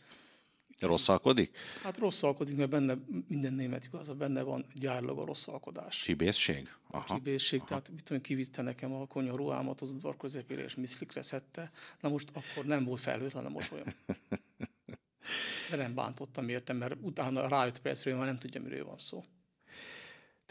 Rosszalkodik? 0.87 1.57
hát 1.83 1.97
rosszalkodik, 1.97 2.55
mert 2.55 2.69
benne 2.69 2.97
minden 3.27 3.53
német 3.53 3.85
igaz, 3.85 4.09
benne 4.09 4.41
van 4.41 4.65
gyárlag 4.73 5.19
a 5.19 5.25
rosszalkodás. 5.25 6.01
Csibészség? 6.01 6.69
a 6.91 7.03
csibészség, 7.03 7.63
tehát 7.63 7.89
mit 7.89 8.03
tudom, 8.03 8.21
kivitte 8.21 8.61
nekem 8.61 8.93
a 8.93 9.07
konyaruhámat 9.07 9.81
az 9.81 9.91
udvar 9.91 10.17
közepére, 10.17 10.63
és 10.63 10.75
miszlikre 10.75 11.21
szedte. 11.21 11.71
Na 11.99 12.09
most 12.09 12.29
akkor 12.33 12.65
nem 12.65 12.83
volt 12.83 12.99
felhőtlen 12.99 13.45
a 13.45 13.49
mosolyom. 13.49 13.87
De 15.69 15.75
nem 15.75 15.93
bántottam 15.93 16.49
értem, 16.49 16.77
mert 16.77 16.95
utána 17.01 17.47
rájött 17.47 17.81
percről, 17.81 18.15
már 18.15 18.25
nem 18.25 18.37
tudja, 18.37 18.61
miről 18.61 18.85
van 18.85 18.97
szó. 18.97 19.23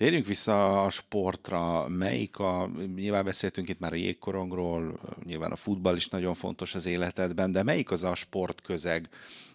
Térjünk 0.00 0.26
vissza 0.26 0.84
a 0.84 0.90
sportra. 0.90 1.88
Melyik 1.88 2.38
a, 2.38 2.70
nyilván 2.94 3.24
beszéltünk 3.24 3.68
itt 3.68 3.78
már 3.78 3.92
a 3.92 3.96
jégkorongról, 3.96 5.00
nyilván 5.24 5.52
a 5.52 5.56
futball 5.56 5.96
is 5.96 6.08
nagyon 6.08 6.34
fontos 6.34 6.74
az 6.74 6.86
életedben, 6.86 7.52
de 7.52 7.62
melyik 7.62 7.90
az 7.90 8.04
a 8.04 8.14
sportközeg, 8.14 9.08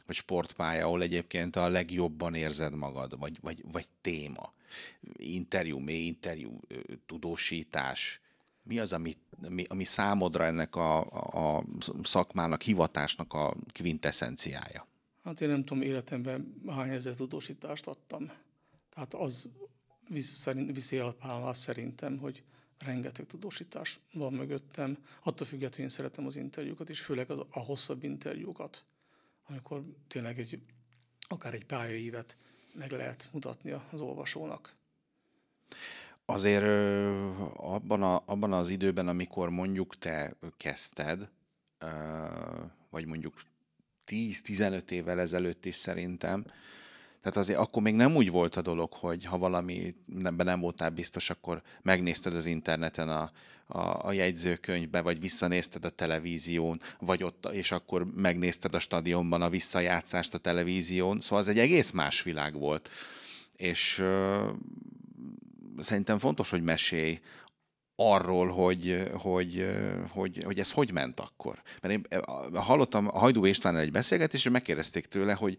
vagy 0.05 0.15
sportpálya, 0.15 0.85
ahol 0.85 1.01
egyébként 1.01 1.55
a 1.55 1.69
legjobban 1.69 2.35
érzed 2.35 2.75
magad, 2.75 3.19
vagy, 3.19 3.37
vagy, 3.41 3.63
vagy 3.71 3.85
téma? 4.01 4.53
Interjú, 5.17 5.79
mély 5.79 6.05
interjú, 6.05 6.59
tudósítás. 7.05 8.21
Mi 8.63 8.79
az, 8.79 8.93
ami, 8.93 9.13
ami, 9.67 9.83
számodra 9.83 10.43
ennek 10.43 10.75
a, 10.75 10.99
a 11.57 11.63
szakmának, 12.03 12.61
hivatásnak 12.61 13.33
a 13.33 13.55
kvintessenciája? 13.71 14.87
Hát 15.23 15.41
én 15.41 15.47
nem 15.47 15.63
tudom, 15.63 15.83
életemben 15.83 16.61
hány 16.67 16.89
ezer 16.89 17.15
tudósítást 17.15 17.87
adtam. 17.87 18.31
Tehát 18.89 19.13
az 19.13 19.49
viszi 20.07 20.97
el 20.97 21.07
a 21.07 21.11
pálmát 21.11 21.55
szerintem, 21.55 22.17
hogy 22.17 22.43
rengeteg 22.79 23.25
tudósítás 23.25 23.99
van 24.13 24.33
mögöttem. 24.33 24.97
Attól 25.23 25.47
függetlenül 25.47 25.85
én 25.85 25.89
szeretem 25.89 26.25
az 26.25 26.35
interjúkat, 26.35 26.89
és 26.89 26.99
főleg 26.99 27.29
az, 27.29 27.39
a 27.49 27.59
hosszabb 27.59 28.03
interjúkat, 28.03 28.83
amikor 29.47 29.83
tényleg 30.07 30.39
egy, 30.39 30.59
akár 31.27 31.53
egy 31.53 31.65
pályaívet 31.65 32.37
meg 32.73 32.91
lehet 32.91 33.29
mutatni 33.31 33.71
az 33.91 34.01
olvasónak. 34.01 34.75
Azért 36.25 36.65
abban, 37.55 38.03
a, 38.03 38.23
abban 38.25 38.53
az 38.53 38.69
időben, 38.69 39.07
amikor 39.07 39.49
mondjuk 39.49 39.97
te 39.97 40.35
kezdted, 40.57 41.29
vagy 42.89 43.05
mondjuk 43.05 43.41
10-15 44.07 44.89
évvel 44.89 45.19
ezelőtt 45.19 45.65
is 45.65 45.75
szerintem, 45.75 46.45
tehát 47.25 47.39
azért 47.39 47.59
akkor 47.59 47.81
még 47.81 47.95
nem 47.95 48.15
úgy 48.15 48.31
volt 48.31 48.55
a 48.55 48.61
dolog, 48.61 48.93
hogy 48.93 49.25
ha 49.25 49.37
valami 49.37 49.95
nem, 50.05 50.35
nem 50.35 50.59
voltál 50.59 50.89
biztos, 50.89 51.29
akkor 51.29 51.61
megnézted 51.81 52.35
az 52.35 52.45
interneten 52.45 53.09
a, 53.09 53.31
a, 53.67 54.07
a 54.07 54.11
jegyzőkönyvbe, 54.11 55.01
vagy 55.01 55.19
visszanézted 55.19 55.85
a 55.85 55.89
televízión, 55.89 56.81
vagy 56.99 57.23
ott, 57.23 57.47
és 57.51 57.71
akkor 57.71 58.05
megnézted 58.15 58.75
a 58.75 58.79
stadionban 58.79 59.41
a 59.41 59.49
visszajátszást 59.49 60.33
a 60.33 60.37
televízión. 60.37 61.21
Szóval 61.21 61.37
az 61.37 61.47
egy 61.47 61.59
egész 61.59 61.91
más 61.91 62.23
világ 62.23 62.53
volt. 62.53 62.89
És 63.55 63.99
ö, 63.99 64.49
szerintem 65.77 66.19
fontos, 66.19 66.49
hogy 66.49 66.63
mesélj 66.63 67.19
arról, 67.95 68.47
hogy, 68.47 69.09
hogy, 69.13 69.75
hogy, 70.09 70.43
hogy 70.43 70.59
ez 70.59 70.71
hogy 70.71 70.91
ment 70.91 71.19
akkor. 71.19 71.61
Mert 71.81 71.93
én 71.93 72.21
hallottam 72.53 73.07
a 73.07 73.19
Hajdú 73.19 73.45
Istvánnal 73.45 73.81
egy 73.81 73.91
beszélgetést, 73.91 74.45
és 74.45 74.51
megkérdezték 74.51 75.05
tőle, 75.05 75.33
hogy, 75.33 75.57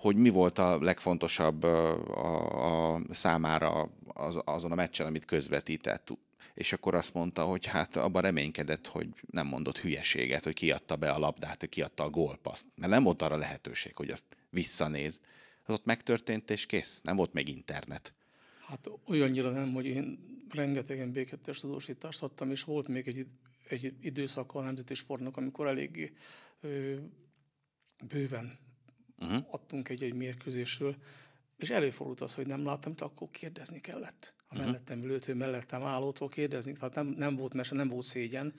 hogy 0.00 0.16
mi 0.16 0.28
volt 0.28 0.58
a 0.58 0.82
legfontosabb 0.82 1.62
a, 1.62 2.94
a 2.94 3.00
számára 3.10 3.90
az, 4.06 4.40
azon 4.44 4.72
a 4.72 4.74
meccsen, 4.74 5.06
amit 5.06 5.24
közvetített. 5.24 6.08
És 6.54 6.72
akkor 6.72 6.94
azt 6.94 7.14
mondta, 7.14 7.44
hogy 7.44 7.66
hát 7.66 7.96
abban 7.96 8.22
reménykedett, 8.22 8.86
hogy 8.86 9.08
nem 9.30 9.46
mondott 9.46 9.78
hülyeséget, 9.78 10.44
hogy 10.44 10.54
kiadta 10.54 10.96
be 10.96 11.10
a 11.10 11.18
labdát, 11.18 11.68
kiadta 11.68 12.04
a 12.04 12.10
gólpaszt. 12.10 12.66
Mert 12.74 12.92
nem 12.92 13.02
volt 13.02 13.22
arra 13.22 13.36
lehetőség, 13.36 13.96
hogy 13.96 14.10
azt 14.10 14.24
visszanézd. 14.50 15.22
Az 15.64 15.74
ott 15.74 15.84
megtörtént, 15.84 16.50
és 16.50 16.66
kész. 16.66 17.00
Nem 17.02 17.16
volt 17.16 17.32
még 17.32 17.48
internet. 17.48 18.14
Hát 18.66 18.90
olyannyira 19.06 19.50
nem, 19.50 19.72
hogy 19.72 19.86
én 19.86 20.18
rengetegen 20.50 21.12
békettes 21.12 21.60
tudósítást 21.60 22.22
adtam, 22.22 22.50
és 22.50 22.64
volt 22.64 22.88
még 22.88 23.08
egy, 23.08 23.26
egy 23.68 23.94
időszak 24.00 24.54
a 24.54 24.60
nemzeti 24.60 24.94
sportnak, 24.94 25.36
amikor 25.36 25.66
eléggé 25.66 26.12
ö, 26.60 26.94
bőven 28.08 28.58
uh-huh. 29.20 29.44
adtunk 29.50 29.88
egy-egy 29.88 30.14
mérkőzésről, 30.14 30.96
és 31.56 31.70
előfordult 31.70 32.20
az, 32.20 32.34
hogy 32.34 32.46
nem 32.46 32.64
láttam, 32.64 32.96
de 32.96 33.04
akkor 33.04 33.30
kérdezni 33.30 33.80
kellett. 33.80 34.34
A 34.48 34.58
mellettem 34.58 35.02
ülőtől, 35.02 35.34
mellettem 35.34 35.82
állótól 35.82 36.28
kérdezni, 36.28 36.72
tehát 36.72 36.94
nem, 36.94 37.06
nem 37.06 37.36
volt 37.36 37.54
mese, 37.54 37.74
nem 37.74 37.88
volt 37.88 38.04
szégyen, 38.04 38.54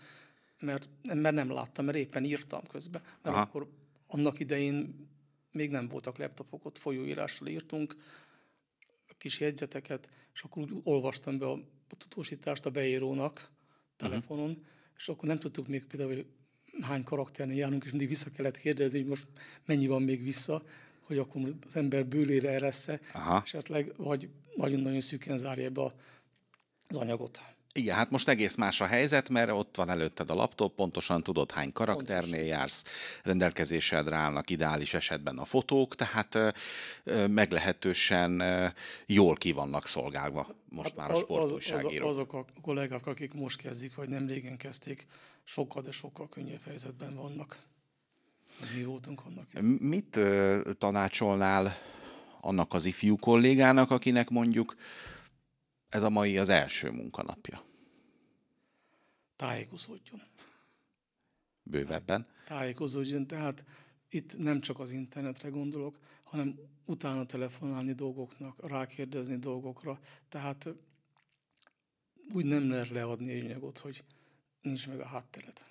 mert, 0.59 0.89
mert 1.03 1.35
nem 1.35 1.51
láttam, 1.51 1.85
mert 1.85 1.97
éppen 1.97 2.23
írtam 2.23 2.67
közben. 2.67 3.01
Mert 3.21 3.35
Aha. 3.35 3.45
akkor 3.45 3.69
annak 4.07 4.39
idején 4.39 5.07
még 5.51 5.69
nem 5.69 5.87
voltak 5.87 6.17
laptopok, 6.17 6.65
ott 6.65 6.77
folyóírással 6.77 7.47
írtunk, 7.47 7.95
kis 9.21 9.39
jegyzeteket, 9.39 10.09
és 10.33 10.41
akkor 10.41 10.63
úgy 10.63 10.81
olvastam 10.83 11.37
be 11.37 11.45
a, 11.45 11.59
a 11.89 11.95
tudósítást 11.97 12.65
a 12.65 12.69
beírónak 12.69 13.51
telefonon, 13.95 14.49
uh-huh. 14.49 14.65
és 14.97 15.07
akkor 15.07 15.27
nem 15.27 15.39
tudtuk 15.39 15.67
még 15.67 15.85
például, 15.85 16.13
hogy 16.15 16.25
hány 16.81 17.03
karakternél 17.03 17.57
járunk, 17.57 17.83
és 17.83 17.89
mindig 17.89 18.07
vissza 18.07 18.29
kellett 18.35 18.57
kérdezni, 18.57 18.99
hogy 18.99 19.07
most 19.07 19.25
mennyi 19.65 19.87
van 19.87 20.01
még 20.01 20.23
vissza, 20.23 20.63
hogy 21.01 21.17
akkor 21.17 21.41
az 21.67 21.75
ember 21.75 22.05
bőlére 22.05 22.49
eressze, 22.49 22.99
Aha. 23.13 23.41
esetleg, 23.45 23.93
vagy 23.97 24.29
nagyon-nagyon 24.55 25.01
szűken 25.01 25.37
zárja 25.37 25.71
a- 25.81 25.93
az 26.87 26.97
anyagot. 26.97 27.41
Igen, 27.73 27.95
hát 27.95 28.09
most 28.09 28.27
egész 28.27 28.55
más 28.55 28.81
a 28.81 28.85
helyzet, 28.85 29.29
mert 29.29 29.51
ott 29.51 29.75
van 29.75 29.89
előtted 29.89 30.29
a 30.29 30.33
laptop, 30.33 30.75
pontosan 30.75 31.23
tudod, 31.23 31.51
hány 31.51 31.71
karakternél 31.71 32.43
jársz, 32.45 32.83
rendelkezésedre 33.23 34.15
állnak 34.15 34.49
ideális 34.49 34.93
esetben 34.93 35.37
a 35.37 35.45
fotók, 35.45 35.95
tehát 35.95 36.35
ö, 36.35 36.49
ö, 37.03 37.27
meglehetősen 37.27 38.39
ö, 38.39 38.67
jól 39.05 39.35
ki 39.35 39.51
vannak 39.51 39.87
szolgálva 39.87 40.47
most 40.69 40.95
már 40.95 41.11
a 41.11 41.13
Hát 41.13 41.17
az- 41.17 41.21
az, 41.21 41.25
sportújságírók. 41.27 42.09
azok 42.09 42.33
a 42.33 42.45
kollégák, 42.61 43.05
akik 43.07 43.33
most 43.33 43.57
kezdik, 43.61 43.95
vagy 43.95 44.09
nem 44.09 44.27
régen 44.27 44.57
kezdték, 44.57 45.05
sokkal, 45.51 45.81
de 45.81 45.91
sokkal 45.91 46.29
könnyebb 46.29 46.61
helyzetben 46.61 47.15
vannak. 47.15 47.67
Mi 48.75 48.83
voltunk 48.83 49.25
annak. 49.25 49.51
Mit 49.79 50.15
ö, 50.15 50.71
tanácsolnál 50.77 51.71
annak 52.41 52.73
az 52.73 52.85
ifjú 52.85 53.17
kollégának, 53.17 53.91
akinek 53.91 54.29
mondjuk 54.29 54.75
ez 55.89 56.03
a 56.03 56.09
mai 56.09 56.37
az 56.37 56.49
első 56.49 56.91
munkanapja? 56.91 57.61
Tájékozódjon. 59.35 60.21
Bővebben. 61.63 62.27
tájékozódjon. 62.45 63.27
Tehát 63.27 63.65
itt 64.09 64.37
nem 64.37 64.61
csak 64.61 64.79
az 64.79 64.91
internetre 64.91 65.49
gondolok, 65.49 65.99
hanem 66.23 66.59
utána 66.85 67.25
telefonálni 67.25 67.93
dolgoknak, 67.93 68.67
rákérdezni 68.69 69.37
dolgokra. 69.37 69.99
Tehát 70.29 70.69
úgy 72.33 72.45
nem 72.45 72.69
lehet 72.69 72.89
leadni 72.89 73.31
egy 73.31 73.45
anyagot, 73.45 73.77
hogy 73.77 74.03
nincs 74.61 74.87
meg 74.87 74.99
a 74.99 75.05
háttered. 75.05 75.65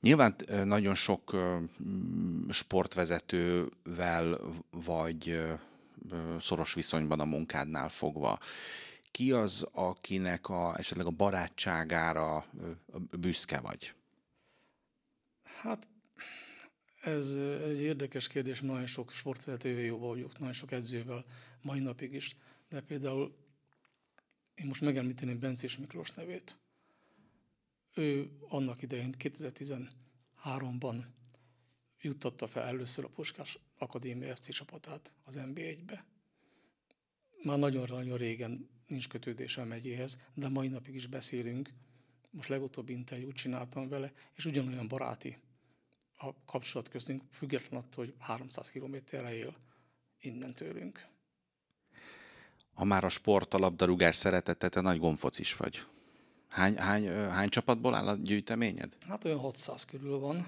Nyilván 0.00 0.34
ö, 0.46 0.64
nagyon 0.64 0.94
sok 0.94 1.32
ö, 1.32 1.58
mm, 1.82 2.48
sportvezetővel 2.50 4.40
vagy 4.70 5.28
ö, 5.28 5.54
szoros 6.40 6.74
viszonyban 6.74 7.20
a 7.20 7.24
munkádnál 7.24 7.88
fogva. 7.88 8.38
Ki 9.10 9.32
az, 9.32 9.66
akinek 9.72 10.48
a, 10.48 10.78
esetleg 10.78 11.06
a 11.06 11.10
barátságára 11.10 12.46
büszke 13.10 13.60
vagy? 13.60 13.94
Hát 15.60 15.88
ez 17.00 17.34
egy 17.64 17.80
érdekes 17.80 18.28
kérdés, 18.28 18.60
nagyon 18.60 18.86
sok 18.86 19.10
sportvezetővel 19.10 19.82
jó 19.82 19.98
vagyok, 19.98 20.38
nagyon 20.38 20.52
sok 20.52 20.72
edzővel, 20.72 21.24
mai 21.62 21.80
napig 21.80 22.14
is. 22.14 22.36
De 22.68 22.80
például 22.80 23.34
én 24.58 24.66
most 24.66 24.80
megemlíteném 24.80 25.38
Bencés 25.38 25.76
Miklós 25.76 26.10
nevét. 26.10 26.58
Ő 27.94 28.30
annak 28.48 28.82
idején 28.82 29.14
2013-ban 29.18 31.04
juttatta 32.00 32.46
fel 32.46 32.66
először 32.66 33.04
a 33.04 33.08
Puskás 33.08 33.58
Akadémia 33.78 34.36
FC 34.36 34.52
csapatát 34.52 35.14
az 35.24 35.34
NB1-be. 35.38 36.04
Már 37.42 37.58
nagyon-nagyon 37.58 38.16
régen 38.16 38.68
nincs 38.86 39.08
kötődése 39.08 39.60
a 39.60 39.64
megyéhez, 39.64 40.20
de 40.34 40.48
mai 40.48 40.68
napig 40.68 40.94
is 40.94 41.06
beszélünk. 41.06 41.70
Most 42.30 42.48
legutóbb 42.48 42.88
interjút 42.88 43.36
csináltam 43.36 43.88
vele, 43.88 44.12
és 44.34 44.44
ugyanolyan 44.44 44.88
baráti 44.88 45.38
a 46.16 46.44
kapcsolat 46.44 46.88
köztünk, 46.88 47.22
független 47.30 47.80
attól, 47.80 48.04
hogy 48.04 48.14
300 48.18 48.70
kilométerre 48.70 49.34
él 49.34 49.56
innen 50.20 50.52
tőlünk. 50.52 51.08
Ha 52.78 52.84
már 52.84 53.04
a 53.04 53.08
sport, 53.08 53.54
a 53.54 53.58
labdarúgás 53.58 54.16
szeretete, 54.16 54.68
te 54.68 54.80
nagy 54.80 54.98
gomfocis 54.98 55.56
vagy. 55.56 55.86
Hány, 56.48 56.76
hány, 56.76 57.08
hány 57.08 57.48
csapatból 57.48 57.94
áll 57.94 58.08
a 58.08 58.14
gyűjteményed? 58.14 58.96
Hát 59.08 59.24
olyan 59.24 59.38
600 59.38 59.84
körül 59.84 60.18
van. 60.18 60.46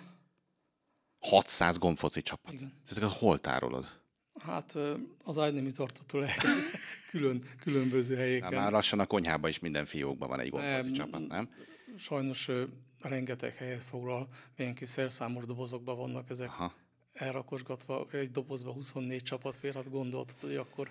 600 1.19 1.79
gomfoci 1.79 2.23
csapat. 2.23 2.53
Igen. 2.53 2.73
Ezeket 2.91 3.11
hol 3.11 3.39
tárolod? 3.39 4.01
Hát 4.41 4.77
az 5.25 5.39
ágynemi 5.39 5.73
tartótól 5.73 6.27
külön, 7.11 7.43
különböző 7.61 8.17
helyeken. 8.17 8.55
már 8.55 8.73
lassan 8.73 8.99
a 8.99 9.07
konyhában 9.07 9.51
is 9.51 9.59
minden 9.59 9.85
fiókban 9.85 10.29
van 10.29 10.41
egy 10.41 10.51
gomfoci 10.51 10.85
Nem, 10.85 10.93
csapat, 10.93 11.27
nem? 11.27 11.51
Sajnos 11.97 12.51
rengeteg 13.01 13.55
helyet 13.55 13.83
foglal, 13.83 14.29
milyen 14.57 14.75
kis 14.75 14.89
szerszámos 14.89 15.45
dobozokban 15.45 15.97
vannak 15.97 16.31
ezek 16.31 16.49
Aha. 16.49 16.75
elrakosgatva, 17.13 18.07
egy 18.13 18.31
dobozba 18.31 18.73
24 18.73 19.23
csapat 19.23 19.57
fér, 19.57 19.75
hát 19.75 19.91
gondoltad, 19.91 20.37
hogy 20.41 20.57
akkor 20.57 20.91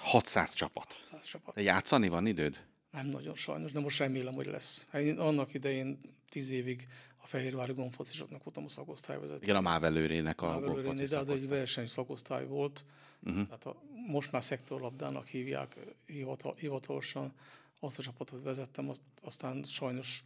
600 0.00 0.52
csapat. 0.52 0.98
100 1.02 1.24
csapat. 1.24 1.54
De 1.54 1.62
játszani 1.62 2.08
van 2.08 2.26
időd? 2.26 2.64
Nem 2.90 3.06
nagyon 3.06 3.34
sajnos, 3.34 3.72
de 3.72 3.80
most 3.80 3.98
remélem, 3.98 4.34
hogy 4.34 4.46
lesz. 4.46 4.86
Hát 4.90 5.02
én 5.02 5.18
annak 5.18 5.54
idején 5.54 6.00
10 6.28 6.50
évig 6.50 6.88
a 7.16 7.26
Fehérvári 7.26 7.72
gomfocisoknak 7.72 8.44
voltam 8.44 8.64
a 8.64 8.68
szakosztályvezető. 8.68 9.42
Igen, 9.42 9.56
a 9.56 9.60
Mávelőrének 9.60 10.42
a 10.42 10.46
Mávelőrénél, 10.46 10.82
gomfoci 10.82 11.14
de 11.14 11.18
az 11.18 11.28
egy 11.28 11.48
verseny 11.48 11.86
szakosztály 11.86 12.46
volt. 12.46 12.84
Uh-huh. 13.22 13.44
Tehát 13.44 13.66
a, 13.66 13.82
most 14.06 14.32
már 14.32 14.44
szektorlabdának 14.44 15.26
hívják 15.26 15.76
hivatal, 16.06 16.54
hivatalosan. 16.58 17.32
Azt 17.80 17.98
a 17.98 18.02
csapatot 18.02 18.42
vezettem, 18.42 18.88
azt, 18.88 19.02
aztán 19.22 19.62
sajnos 19.62 20.24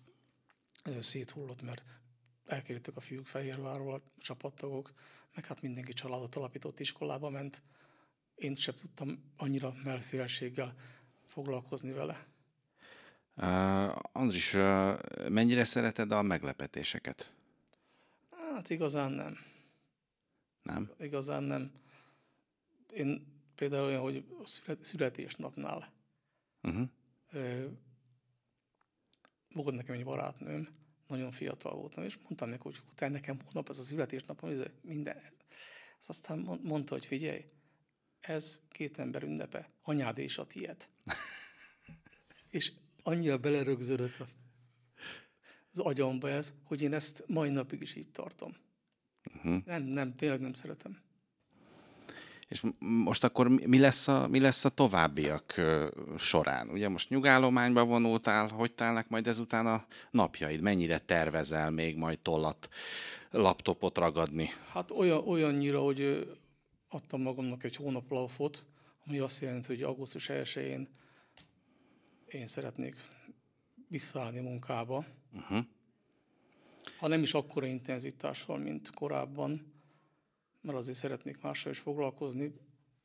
széthullott, 1.01 1.63
mert 1.63 1.83
elkerültek 2.47 2.97
a 2.97 3.01
fiúk 3.01 3.27
Fehérvárról, 3.27 3.95
a 3.95 4.03
csapattagok, 4.19 4.93
meg 5.35 5.47
hát 5.47 5.63
mindenki 5.63 5.93
családot 5.93 6.35
alapított 6.35 6.81
iskolába 6.81 7.31
ment. 7.31 7.63
Én 8.35 8.55
sem 8.55 8.75
tudtam 8.75 9.33
annyira 9.37 9.75
melszélességgel 9.85 10.75
foglalkozni 11.25 11.93
vele. 11.93 12.27
Uh, 13.37 13.99
Andris, 14.13 14.55
uh, 14.55 15.29
mennyire 15.29 15.65
szereted 15.65 16.13
a 16.13 16.23
meglepetéseket? 16.23 17.33
Hát 18.55 18.71
igazán 18.71 19.11
nem. 19.13 19.39
Nem? 20.63 20.91
Igazán 20.99 21.43
nem. 21.43 21.73
Én 22.93 23.27
például 23.55 23.85
olyan, 23.85 24.01
hogy 24.01 24.25
a 24.43 24.47
szület, 24.47 24.85
születésnapnál 24.85 25.93
Uh-huh. 26.63 26.89
ö, 27.33 27.67
volt 29.53 29.75
nekem 29.75 29.95
egy 29.95 30.05
barátnőm, 30.05 30.69
nagyon 31.07 31.31
fiatal 31.31 31.75
voltam, 31.75 32.05
és 32.05 32.19
mondtam 32.23 32.49
neki, 32.49 32.63
hogy 32.63 32.81
utána 32.91 33.13
nekem 33.13 33.41
hónap 33.45 33.69
ez 33.69 33.79
a 33.79 33.83
születésnapom, 33.83 34.51
ez 34.51 34.59
minden. 34.81 35.17
Ezt 35.99 36.09
aztán 36.09 36.39
mond- 36.39 36.63
mondta, 36.65 36.95
hogy 36.95 37.07
figyelj, 37.07 37.45
ez 38.27 38.61
két 38.71 38.99
ember 38.99 39.23
ünnepe, 39.23 39.71
anyád 39.83 40.19
és 40.19 40.39
a 40.39 40.47
tiéd. 40.47 40.89
és 42.51 42.73
annyira 43.03 43.39
belerögződött 43.39 44.21
a, 44.21 44.27
az 45.73 45.79
agyamba 45.79 46.29
ez, 46.29 46.55
hogy 46.65 46.83
én 46.83 46.93
ezt 46.93 47.25
mai 47.27 47.51
napig 47.51 47.81
is 47.81 47.95
így 47.95 48.11
tartom. 48.11 48.57
Uh-huh. 49.37 49.65
Nem, 49.65 49.83
nem, 49.83 50.17
tényleg 50.17 50.41
nem 50.41 50.53
szeretem. 50.53 51.03
És 52.49 52.63
most 52.79 53.25
akkor 53.25 53.49
mi 53.49 53.79
lesz 53.79 54.09
a, 54.09 54.29
mi 54.29 54.41
lesz 54.41 54.65
a 54.65 54.69
továbbiak 54.69 55.61
során? 56.19 56.69
Ugye 56.69 56.89
most 56.89 57.09
nyugállományba 57.09 57.85
vonultál, 57.85 58.49
hogy 58.49 58.73
telnek 58.73 59.09
majd 59.09 59.27
ezután 59.27 59.67
a 59.67 59.87
napjaid? 60.11 60.61
Mennyire 60.61 60.99
tervezel 60.99 61.71
még 61.71 61.97
majd 61.97 62.19
tollat, 62.19 62.69
laptopot 63.31 63.99
ragadni? 63.99 64.51
Hát 64.73 64.91
olyan, 64.91 65.19
olyannyira, 65.27 65.81
hogy 65.81 66.29
adtam 66.95 67.23
magamnak 67.23 67.65
egy 67.65 67.77
hónap 67.77 68.11
laufot, 68.11 68.65
ami 69.07 69.19
azt 69.19 69.41
jelenti, 69.41 69.67
hogy 69.67 69.83
augusztus 69.83 70.29
1-én 70.33 70.89
én 72.27 72.47
szeretnék 72.47 72.97
visszaállni 73.89 74.41
munkába. 74.41 75.05
Uh-huh. 75.33 75.65
Ha 76.99 77.09
nem 77.09 77.23
is 77.23 77.35
akkora 77.35 77.67
intenzitással, 77.67 78.59
mint 78.59 78.91
korábban, 78.91 79.73
mert 80.61 80.79
azért 80.79 80.99
szeretnék 80.99 81.41
mással 81.41 81.73
is 81.73 81.79
foglalkozni, 81.79 82.53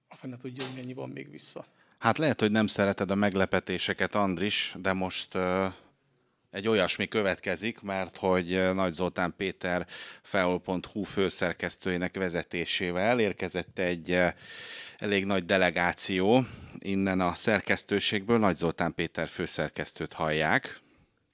a 0.08 0.16
fene 0.16 0.38
tudja, 0.38 0.66
hogy 0.66 0.76
mennyi 0.76 0.94
van 0.94 1.10
még 1.10 1.30
vissza. 1.30 1.66
Hát 1.98 2.18
lehet, 2.18 2.40
hogy 2.40 2.52
nem 2.52 2.68
szereted 2.68 3.12
a 3.12 3.16
meglepetéseket, 3.16 4.16
Andris, 4.16 4.76
de 4.80 4.94
most 4.94 5.36
uh, 5.36 5.74
egy 6.52 6.68
olyasmi 6.68 7.08
következik, 7.08 7.82
mert 7.82 8.18
hogy 8.18 8.54
ö, 8.54 8.74
Nagy 8.74 8.94
Zoltán 8.94 9.34
Péter 9.38 9.88
feol.hu 10.22 11.04
főszerkesztőjének 11.04 12.16
vezetésével 12.16 13.20
érkezett 13.20 13.80
egy 13.80 14.12
ö, 14.12 14.28
elég 14.98 15.26
nagy 15.26 15.46
delegáció 15.46 16.46
innen 16.80 17.20
a 17.20 17.36
szerkesztőségből. 17.36 18.38
Nagy 18.38 18.56
Zoltán 18.56 18.94
Péter 18.94 19.28
főszerkesztőt 19.28 20.14
hallják. 20.14 20.82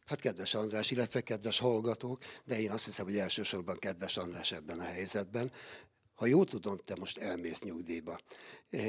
Hát 0.06 0.19
kedves 0.19 0.54
András, 0.54 0.91
illetve 0.91 1.21
kedves 1.21 1.60
hallgatók, 1.60 2.21
de 2.43 2.60
én 2.60 2.71
azt 2.71 2.86
hiszem, 2.86 3.06
hogy 3.06 3.17
elsősorban 3.17 3.80
kedves 3.80 4.17
András 4.17 4.51
ebben 4.51 4.80
a 4.80 4.84
helyzetben. 4.84 5.51
Ha 6.13 6.25
jól 6.25 6.45
tudom, 6.45 6.78
te 6.86 6.95
most 6.95 7.17
elmész 7.17 7.62
nyugdíjba. 7.62 8.19
E, 8.69 8.80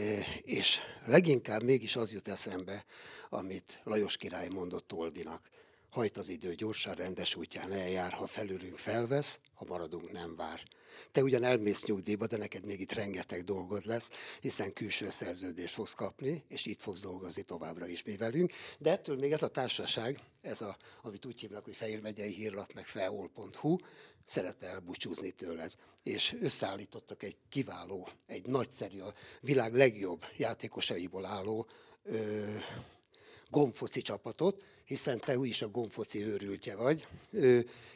És 0.41 0.81
leginkább 1.07 1.63
mégis 1.63 1.97
az 1.97 2.13
jut 2.13 2.29
eszembe, 2.29 2.85
amit 3.29 3.81
Lajos 3.85 4.17
király 4.17 4.49
mondott 4.49 4.89
Toldinak. 4.89 5.49
Hajt 5.97 6.17
az 6.17 6.29
idő 6.29 6.55
gyorsan, 6.55 6.95
rendes 6.95 7.35
útján 7.35 7.73
eljár, 7.73 8.13
ha 8.13 8.27
felülünk 8.27 8.79
felvesz, 8.79 9.41
ha 9.55 9.65
maradunk 9.65 10.13
nem 10.13 10.37
vár. 10.37 10.63
Te 11.13 11.23
ugyan 11.23 11.45
elmész 11.45 11.85
nyugdíjba, 11.85 12.27
de 12.27 12.37
neked 12.37 12.65
még 12.65 12.81
itt 12.81 12.93
rengeteg 12.93 13.45
dolgod 13.45 13.87
lesz, 13.87 14.11
hiszen 14.41 14.73
külső 14.73 15.11
szerződést 15.11 15.75
fogsz 15.75 15.95
kapni, 15.95 16.45
és 16.49 16.67
itt 16.67 16.83
fogsz 16.83 17.01
dolgozni 17.01 17.43
továbbra 17.43 17.87
is 17.87 18.03
mi 18.03 18.17
velünk. 18.17 18.53
De 18.79 18.91
ettől 18.91 19.17
még 19.17 19.33
ez 19.33 19.43
a 19.43 19.49
társaság, 19.49 20.21
ez 20.41 20.61
a, 20.61 20.77
amit 21.03 21.27
úgy 21.27 21.41
hívnak, 21.41 21.65
hogy 21.65 21.77
Fehér 21.77 22.01
megyei 22.01 22.33
hírlap, 22.33 22.73
meg 22.73 22.87
feol.hu, 22.87 23.77
szeretne 24.25 24.67
elbúcsúzni 24.67 25.31
tőled. 25.31 25.73
És 26.03 26.37
összeállítottak 26.41 27.23
egy 27.23 27.37
kiváló, 27.49 28.09
egy 28.27 28.47
nagyszerű, 28.47 29.01
a 29.01 29.15
világ 29.41 29.75
legjobb 29.75 30.25
játékosaiból 30.37 31.25
álló 31.25 31.67
ö, 32.03 32.57
gomfoci 33.51 34.03
csapatot, 34.03 34.65
hiszen 34.85 35.21
te 35.21 35.39
is 35.43 35.63
a 35.63 35.69
gomfoci 35.69 36.25
őrültje 36.25 36.77
vagy. 36.77 37.07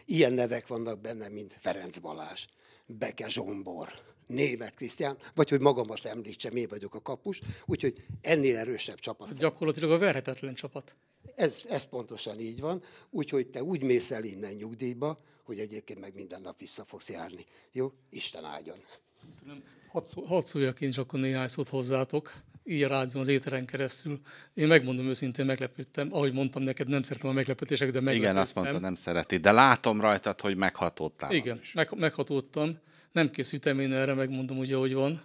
Ilyen 0.04 0.32
nevek 0.32 0.66
vannak 0.66 1.00
benne, 1.00 1.28
mint 1.28 1.56
Ferenc 1.60 1.98
Balázs, 1.98 2.46
Beke 2.86 3.28
Zsombor, 3.28 3.88
Német 4.26 4.74
Krisztián, 4.74 5.18
vagy 5.34 5.48
hogy 5.48 5.60
magamat 5.60 6.04
említsem, 6.04 6.56
én 6.56 6.68
vagyok 6.68 6.94
a 6.94 7.00
kapus, 7.00 7.40
úgyhogy 7.66 8.04
ennél 8.20 8.56
erősebb 8.56 8.98
csapat. 8.98 9.38
Gyakorlatilag 9.38 9.90
a 9.90 9.98
verhetetlen 9.98 10.54
csapat. 10.54 10.94
Ez, 11.34 11.64
ez 11.68 11.84
pontosan 11.84 12.40
így 12.40 12.60
van, 12.60 12.82
úgyhogy 13.10 13.46
te 13.46 13.62
úgy 13.62 13.82
mész 13.82 14.10
el 14.10 14.24
innen 14.24 14.52
nyugdíjba, 14.52 15.18
hogy 15.44 15.58
egyébként 15.58 16.00
meg 16.00 16.14
minden 16.14 16.42
nap 16.42 16.58
vissza 16.58 16.84
fogsz 16.84 17.10
járni. 17.10 17.46
Jó? 17.72 17.92
Isten 18.10 18.44
áldjon. 18.44 18.78
Köszönöm. 19.26 19.62
Hadd, 19.88 20.04
szó, 20.04 20.22
hadd 20.22 20.42
szóljak 20.42 20.80
én 20.80 20.88
is 20.88 20.98
akkor 20.98 21.20
néhány 21.20 21.48
szót 21.48 21.68
hozzátok, 21.68 22.34
így 22.64 22.82
a 22.82 22.88
rádión 22.88 23.22
az 23.22 23.28
éteren 23.28 23.66
keresztül. 23.66 24.20
Én 24.54 24.66
megmondom 24.66 25.06
őszintén, 25.06 25.46
meglepődtem. 25.46 26.08
Ahogy 26.12 26.32
mondtam 26.32 26.62
neked, 26.62 26.88
nem 26.88 27.02
szeretem 27.02 27.30
a 27.30 27.32
meglepetéseket, 27.32 27.92
de 27.92 28.00
meglepődtem. 28.00 28.30
Igen, 28.30 28.42
azt 28.42 28.54
mondta, 28.54 28.78
nem 28.78 28.94
szereti, 28.94 29.36
de 29.36 29.52
látom 29.52 30.00
rajtad, 30.00 30.40
hogy 30.40 30.56
meghatódtál. 30.56 31.32
Igen, 31.32 31.60
meg, 31.74 31.88
meghatódtam. 31.96 32.78
Nem 33.12 33.30
készültem 33.30 33.80
én 33.80 33.92
erre, 33.92 34.14
megmondom 34.14 34.58
úgy, 34.58 34.72
ahogy 34.72 34.94
van. 34.94 35.22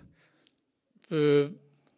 Ö, 1.08 1.45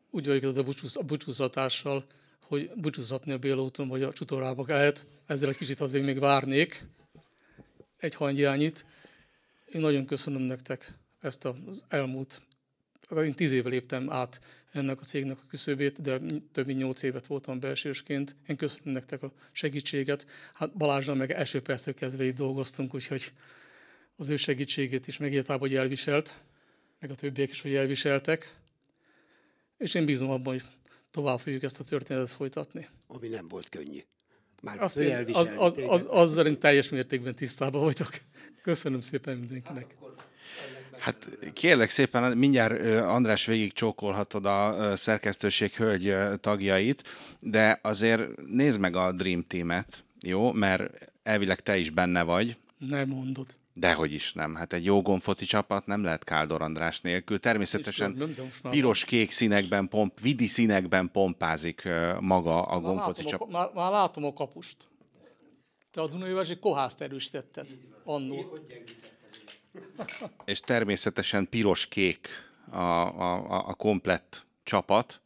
úgy 0.10 0.28
vagyok 0.28 0.58
a, 0.58 0.64
búcsúz, 0.64 0.98
a 0.98 1.04
búcsúzatással, 1.04 2.06
hogy 2.42 2.72
búcsúzhatni 2.76 3.32
a 3.32 3.38
Béla 3.38 3.62
úton, 3.62 3.88
vagy 3.88 4.04
a 4.04 4.14
csutorába 4.14 4.66
lehet. 4.68 5.06
Ezzel 5.26 5.50
egy 5.50 5.58
kicsit 5.58 5.80
azért 5.80 6.04
még 6.04 6.20
várnék 6.20 6.86
egy 7.98 8.16
hangyányit. 8.16 8.86
Én 9.74 9.82
nagyon 9.82 10.06
köszönöm 10.06 10.42
nektek 10.42 10.98
ezt 11.20 11.46
az 11.46 11.86
elmúlt, 11.88 12.42
én 13.24 13.34
tíz 13.34 13.52
éve 13.52 13.70
léptem 13.70 14.12
át 14.12 14.40
ennek 14.72 15.00
a 15.00 15.04
cégnek 15.04 15.38
a 15.38 15.46
küszöbét, 15.50 16.02
de 16.02 16.20
több 16.52 16.66
mint 16.66 16.80
nyolc 16.80 17.02
évet 17.02 17.28
voltam 17.28 17.60
belsősként. 17.60 18.36
Én 18.48 18.56
köszönöm 18.56 18.94
nektek 18.94 19.24
a 19.24 19.32
segítséget. 19.52 20.26
Hát 20.54 20.78
Balázsnal 20.78 21.16
meg 21.16 21.32
első 21.32 21.62
perctől 21.62 21.94
kezdve 21.94 22.26
itt 22.26 22.36
dolgoztunk, 22.36 22.94
úgyhogy 22.94 23.32
az 24.16 24.30
ő 24.30 24.36
segítségét 24.36 25.08
is 25.08 25.18
megértában, 25.18 25.68
hogy 25.68 25.76
elviselt, 25.76 26.42
meg 27.00 27.12
a 27.12 27.16
többiek 27.16 27.50
is, 27.50 27.62
hogy 27.62 27.76
elviseltek. 27.76 28.56
És 29.78 29.94
én 29.94 30.06
bízom 30.06 30.30
abban, 30.30 30.54
hogy 30.54 30.64
tovább 31.12 31.40
fogjuk 31.40 31.64
ezt 31.64 31.80
a 31.80 31.84
történetet 31.84 32.30
folytatni. 32.30 32.88
Ami 33.08 33.28
nem 33.28 33.48
volt 33.48 33.70
könnyű. 33.70 34.00
Már 34.62 34.82
Azt 34.82 34.98
én, 34.98 35.26
az, 35.34 35.54
az, 35.58 35.74
az, 35.88 36.06
azzal 36.10 36.46
én 36.46 36.60
teljes 36.60 36.90
mértékben 36.90 37.36
tisztában 37.36 37.82
vagyok. 37.82 38.10
Köszönöm 38.62 39.02
szépen 39.02 39.38
mindenkinek. 39.38 39.96
Hát 40.00 40.18
kérlek 41.54 41.90
szépen, 41.90 42.38
mindjárt 42.38 43.02
András 43.02 43.46
végig 43.46 43.74
csókolhatod 43.74 44.46
a 44.46 44.96
szerkesztőség 44.96 45.76
hölgy 45.76 46.16
tagjait, 46.40 47.04
de 47.40 47.80
azért 47.82 48.42
nézd 48.48 48.80
meg 48.80 48.96
a 48.96 49.12
Dream 49.12 49.44
Team-et, 49.48 50.04
jó? 50.22 50.52
Mert 50.52 51.12
elvileg 51.24 51.60
te 51.60 51.78
is 51.78 51.90
benne 51.90 52.24
vagy, 52.24 52.56
Nem 52.78 53.06
mondod. 53.08 53.46
dehogy 53.74 54.14
is 54.14 54.34
nem. 54.34 54.56
Hát 54.56 54.74
egy 54.74 54.86
jó 54.86 55.02
gonfoci 55.02 55.46
csapat 55.46 55.86
nem 55.86 56.04
lehet 56.04 56.24
Káldor 56.24 56.62
András 56.62 57.02
nélkül. 57.02 57.40
Természetesen 57.40 58.36
piros-kék 58.70 59.32
színekben, 59.32 59.88
pomp, 59.88 60.20
vidi 60.20 60.48
színekben 60.48 61.12
pompázik 61.12 61.88
maga 62.20 62.62
a 62.62 62.74
Már 62.80 62.82
gonfoci 62.82 63.24
csapat. 63.24 63.50
már, 63.50 63.70
már 63.74 63.92
látom 63.92 64.24
a 64.26 64.34
kapust. 64.34 64.78
Te 65.92 66.02
a 66.02 66.08
Dunai 66.08 66.32
Városi 66.32 66.58
kohászt 66.60 67.02
erősítetted 67.02 67.68
annó. 68.04 68.54
És 70.46 70.60
természetesen 70.60 71.50
piros-kék 71.50 72.30
a, 72.72 72.78
a, 72.78 73.68
a 73.68 73.74
komplett 73.74 74.46
csapat. 74.64 75.22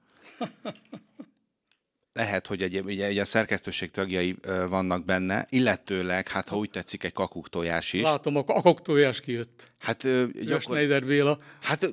Lehet, 2.13 2.47
hogy 2.47 2.61
egy, 2.61 2.79
ugye, 2.79 3.07
ugye 3.07 3.21
a 3.21 3.25
szerkesztőség 3.25 3.91
tagjai 3.91 4.35
vannak 4.69 5.05
benne, 5.05 5.47
illetőleg, 5.49 6.27
hát 6.27 6.49
ha 6.49 6.57
úgy 6.57 6.69
tetszik, 6.69 7.03
egy 7.03 7.13
kakuktojás 7.13 7.93
is. 7.93 8.01
Látom, 8.01 8.35
a 8.35 8.43
kakuktojás 8.43 9.19
kijött. 9.19 9.71
Hát, 9.79 10.01
gyakor... 10.43 10.61
Schneider 10.61 11.05
Béla. 11.05 11.39
Hát 11.61 11.89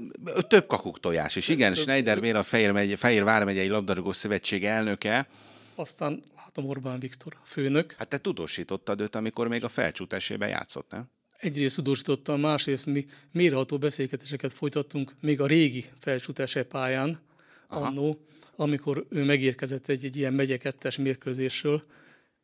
több 0.49 0.67
kakuktojás 0.67 1.37
is, 1.37 1.49
igen. 1.49 1.73
Több, 1.73 1.83
Schneider 1.83 2.21
Béla, 2.21 2.43
Fehér, 2.43 2.73
megy, 2.73 2.99
Fehér 2.99 3.25
Vármegyei 3.25 3.69
Labdarúgó 3.69 4.13
Szövetség 4.13 4.65
elnöke. 4.65 5.29
Aztán 5.75 6.25
látom 6.37 6.67
Orbán 6.67 6.99
Viktor, 6.99 7.37
főnök. 7.45 7.95
Hát 7.99 8.09
te 8.09 8.19
tudósítottad 8.19 9.01
őt, 9.01 9.15
amikor 9.15 9.49
még 9.49 9.65
a 9.65 9.69
felcsút 9.69 10.13
esélyben 10.13 10.49
játszott, 10.49 10.91
nem? 10.91 11.11
Egyrészt 11.39 11.77
tudósítottam, 11.77 12.41
másrészt 12.41 12.87
mi 12.87 13.07
méreható 13.33 13.79
beszélgetéseket 13.79 14.53
folytattunk 14.53 15.15
még 15.21 15.41
a 15.41 15.47
régi 15.47 15.91
felcsút 16.01 16.67
pályán, 16.69 17.21
annó, 17.67 18.27
amikor 18.57 19.07
ő 19.09 19.25
megérkezett 19.25 19.89
egy, 19.89 20.05
egy 20.05 20.17
ilyen 20.17 20.33
megyekettes 20.33 20.97
mérkőzésről, 20.97 21.83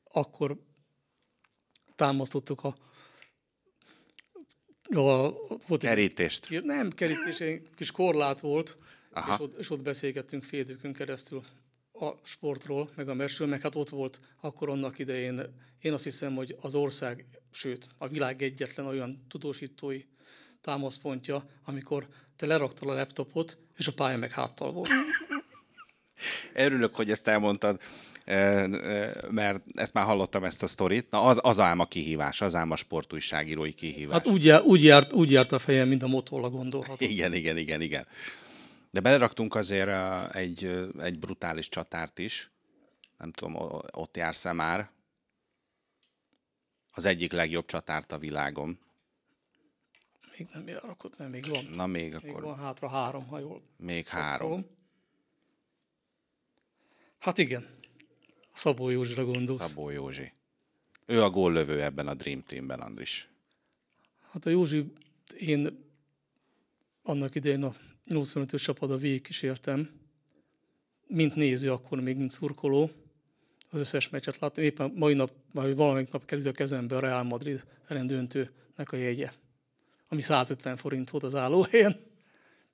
akkor 0.05 0.57
támasztottuk 1.97 2.65
a, 2.65 2.77
a 4.83 5.33
volt 5.67 5.81
kerítést. 5.81 6.51
Egy, 6.51 6.65
nem 6.65 6.91
kerítés, 6.91 7.41
egy 7.41 7.69
kis 7.77 7.91
korlát 7.91 8.41
volt, 8.41 8.77
és 9.29 9.39
ott, 9.39 9.59
és 9.59 9.71
ott 9.71 9.83
beszélgettünk 9.83 10.43
fél 10.43 10.93
keresztül 10.93 11.45
a 11.99 12.13
sportról, 12.23 12.91
meg 12.97 13.09
a 13.09 13.15
meccsről, 13.15 13.49
meg 13.49 13.61
hát 13.61 13.75
ott 13.75 13.89
volt 13.89 14.21
akkor 14.41 14.69
annak 14.69 14.99
idején, 14.99 15.43
én 15.81 15.93
azt 15.93 16.05
hiszem, 16.05 16.35
hogy 16.35 16.57
az 16.61 16.75
ország, 16.75 17.27
sőt, 17.51 17.89
a 17.99 18.09
világ 18.09 18.43
egyetlen 18.43 18.87
olyan 18.87 19.25
tudósítói 19.29 20.03
támaszpontja, 20.61 21.47
amikor 21.65 22.09
te 22.37 22.47
leraktad 22.47 22.89
a 22.89 22.95
laptopot, 22.95 23.59
és 23.77 23.87
a 23.87 23.93
pálya 23.93 24.19
meg 24.19 24.31
háttal 24.31 24.73
volt. 24.73 24.89
Örülök, 26.55 26.95
hogy 26.95 27.11
ezt 27.11 27.29
elmondtad, 27.29 27.81
mert 29.31 29.63
ezt 29.73 29.93
már 29.93 30.05
hallottam, 30.05 30.45
ezt 30.45 30.63
a 30.63 30.67
sztorit. 30.67 31.11
Na, 31.11 31.21
az, 31.21 31.39
az 31.43 31.59
ám 31.59 31.79
a 31.79 31.87
kihívás, 31.87 32.41
az 32.41 32.55
ám 32.55 32.71
a 32.71 32.77
sportújságírói 32.77 33.73
kihívás. 33.73 34.15
Hát 34.15 34.27
úgy, 34.27 34.45
jár, 34.45 34.63
úgy, 34.63 34.85
járt, 34.85 35.13
úgy 35.13 35.31
járt 35.31 35.53
a 35.53 35.59
fejem, 35.59 35.89
mint 35.89 36.03
a 36.03 36.07
motolla 36.07 36.51
gondolható. 36.51 37.05
Igen, 37.05 37.35
igen, 37.35 37.57
igen, 37.57 37.81
igen. 37.81 38.07
De 38.95 39.01
beleraktunk 39.01 39.55
azért 39.55 39.91
egy, 40.35 40.65
egy 40.99 41.19
brutális 41.19 41.69
csatárt 41.69 42.19
is. 42.19 42.51
Nem 43.19 43.33
tudom, 43.33 43.55
ott 43.93 44.17
jársz-e 44.17 44.53
már? 44.53 44.91
Az 46.91 47.05
egyik 47.05 47.33
legjobb 47.33 47.67
csatárt 47.67 48.13
a 48.13 48.19
világon. 48.19 48.79
Még 50.39 50.49
nem 50.53 50.69
járok 50.69 51.05
ott, 51.05 51.19
nem, 51.19 51.31
még 51.31 51.47
van. 51.49 51.65
Na 51.65 51.87
még 51.87 52.15
akkor. 52.15 52.29
Még 52.29 52.41
van 52.41 52.59
hátra 52.59 52.89
három, 52.89 53.27
ha 53.27 53.39
jól 53.39 53.63
Még 53.77 54.07
három. 54.07 54.67
Hát 57.19 57.39
igen. 57.39 57.69
Szabó 58.53 58.91
Józsira 58.91 59.25
gondolsz. 59.25 59.69
Szabó 59.69 59.91
Józsi. 59.91 60.33
Ő 61.07 61.23
a 61.23 61.31
góllövő 61.31 61.83
ebben 61.83 62.09
a 62.09 62.15
Dream 62.15 62.43
Teamben, 62.43 62.81
Andris. 62.81 63.29
Hát 64.31 64.47
a 64.47 64.51
Józsi, 64.51 64.93
én 65.39 65.85
annak 67.03 67.35
idején 67.35 67.63
a 67.63 67.75
85-ös 68.09 68.63
csapatba 68.63 68.97
végigkísértem, 68.97 69.91
mint 71.07 71.35
néző, 71.35 71.73
akkor 71.73 72.01
még 72.01 72.17
mint 72.17 72.31
szurkoló. 72.31 72.91
Az 73.71 73.81
összes 73.81 74.09
meccset 74.09 74.39
láttam. 74.39 74.65
Éppen 74.65 74.93
mai 74.95 75.15
nap, 75.15 75.31
vagy 75.53 75.75
valamelyik 75.75 76.11
nap 76.11 76.25
került 76.25 76.47
a 76.47 76.53
kezembe 76.53 76.97
a 76.97 77.01
Real 77.01 77.23
Madrid 77.23 77.65
rendőntőnek 77.87 78.93
a 78.93 78.97
jegye, 78.97 79.31
ami 80.09 80.21
150 80.21 80.77
forint 80.77 81.11
volt 81.11 81.25
az 81.25 81.35
állóhelyen. 81.35 82.01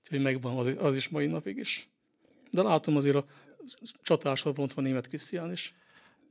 Úgyhogy 0.00 0.20
megvan 0.20 0.56
az, 0.56 0.74
az 0.78 0.94
is 0.94 1.08
mai 1.08 1.26
napig 1.26 1.56
is. 1.56 1.88
De 2.50 2.62
látom 2.62 2.96
azért 2.96 3.16
a 3.16 3.26
csatársorban 4.02 4.64
ott 4.64 4.72
van 4.72 4.84
német 4.84 5.08
Krisztián 5.08 5.52
is. 5.52 5.74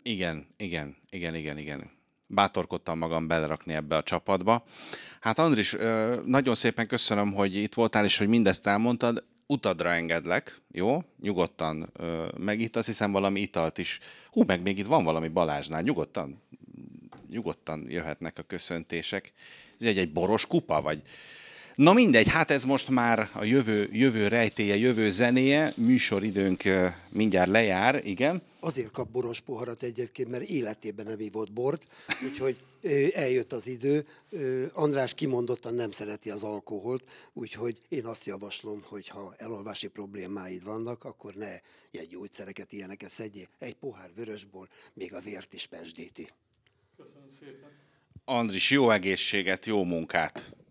Igen, 0.03 0.47
igen, 0.57 0.95
igen, 1.09 1.35
igen, 1.35 1.57
igen. 1.57 1.91
Bátorkodtam 2.31 2.97
magam 2.97 3.27
belerakni 3.27 3.73
ebbe 3.73 3.95
a 3.95 4.03
csapatba. 4.03 4.63
Hát 5.19 5.39
Andris, 5.39 5.75
nagyon 6.25 6.55
szépen 6.55 6.87
köszönöm, 6.87 7.33
hogy 7.33 7.55
itt 7.55 7.73
voltál, 7.73 8.05
és 8.05 8.17
hogy 8.17 8.27
mindezt 8.27 8.67
elmondtad. 8.67 9.23
Utadra 9.47 9.89
engedlek, 9.89 10.61
jó? 10.71 11.03
Nyugodtan. 11.21 11.91
Meg 12.37 12.59
itt 12.59 12.75
azt 12.75 12.87
hiszem 12.87 13.11
valami 13.11 13.41
italt 13.41 13.77
is. 13.77 13.99
Hú, 14.31 14.43
meg 14.45 14.61
még 14.61 14.77
itt 14.77 14.85
van 14.85 15.03
valami 15.03 15.27
Balázsnál. 15.27 15.81
Nyugodtan, 15.81 16.41
nyugodtan 17.29 17.85
jöhetnek 17.89 18.37
a 18.39 18.43
köszöntések. 18.43 19.33
Ez 19.79 19.87
egy, 19.87 19.97
egy 19.97 20.11
boros 20.11 20.47
kupa, 20.47 20.81
vagy 20.81 21.01
Na 21.79 21.93
mindegy, 21.93 22.27
hát 22.27 22.51
ez 22.51 22.63
most 22.63 22.89
már 22.89 23.29
a 23.33 23.43
jövő, 23.43 23.89
jövő 23.91 24.27
rejtéje, 24.27 24.75
jövő 24.75 25.09
zenéje, 25.09 25.73
műsoridőnk 25.75 26.63
mindjárt 27.09 27.49
lejár, 27.49 28.05
igen. 28.05 28.41
Azért 28.59 28.91
kap 28.91 29.09
boros 29.09 29.39
poharat 29.39 29.83
egyébként, 29.83 30.29
mert 30.29 30.43
életében 30.43 31.05
nem 31.05 31.19
ivott 31.19 31.51
bort, 31.51 31.87
úgyhogy 32.29 32.57
eljött 33.13 33.53
az 33.53 33.67
idő. 33.67 34.07
András 34.73 35.13
kimondottan 35.13 35.73
nem 35.73 35.91
szereti 35.91 36.29
az 36.29 36.43
alkoholt, 36.43 37.03
úgyhogy 37.33 37.81
én 37.89 38.05
azt 38.05 38.25
javaslom, 38.25 38.83
hogy 38.85 39.07
ha 39.07 39.33
elolvási 39.37 39.87
problémáid 39.87 40.63
vannak, 40.63 41.03
akkor 41.03 41.33
ne 41.33 42.01
gyógyszereket, 42.09 42.73
ilyeneket 42.73 43.09
szedjél. 43.09 43.47
Egy 43.59 43.75
pohár 43.75 44.09
vörösból 44.15 44.67
még 44.93 45.13
a 45.13 45.19
vért 45.19 45.53
is 45.53 45.65
pesdíti. 45.65 46.29
Köszönöm 46.97 47.29
szépen. 47.39 47.71
Andris, 48.25 48.69
jó 48.69 48.91
egészséget, 48.91 49.65
jó 49.65 49.83
munkát! 49.83 50.51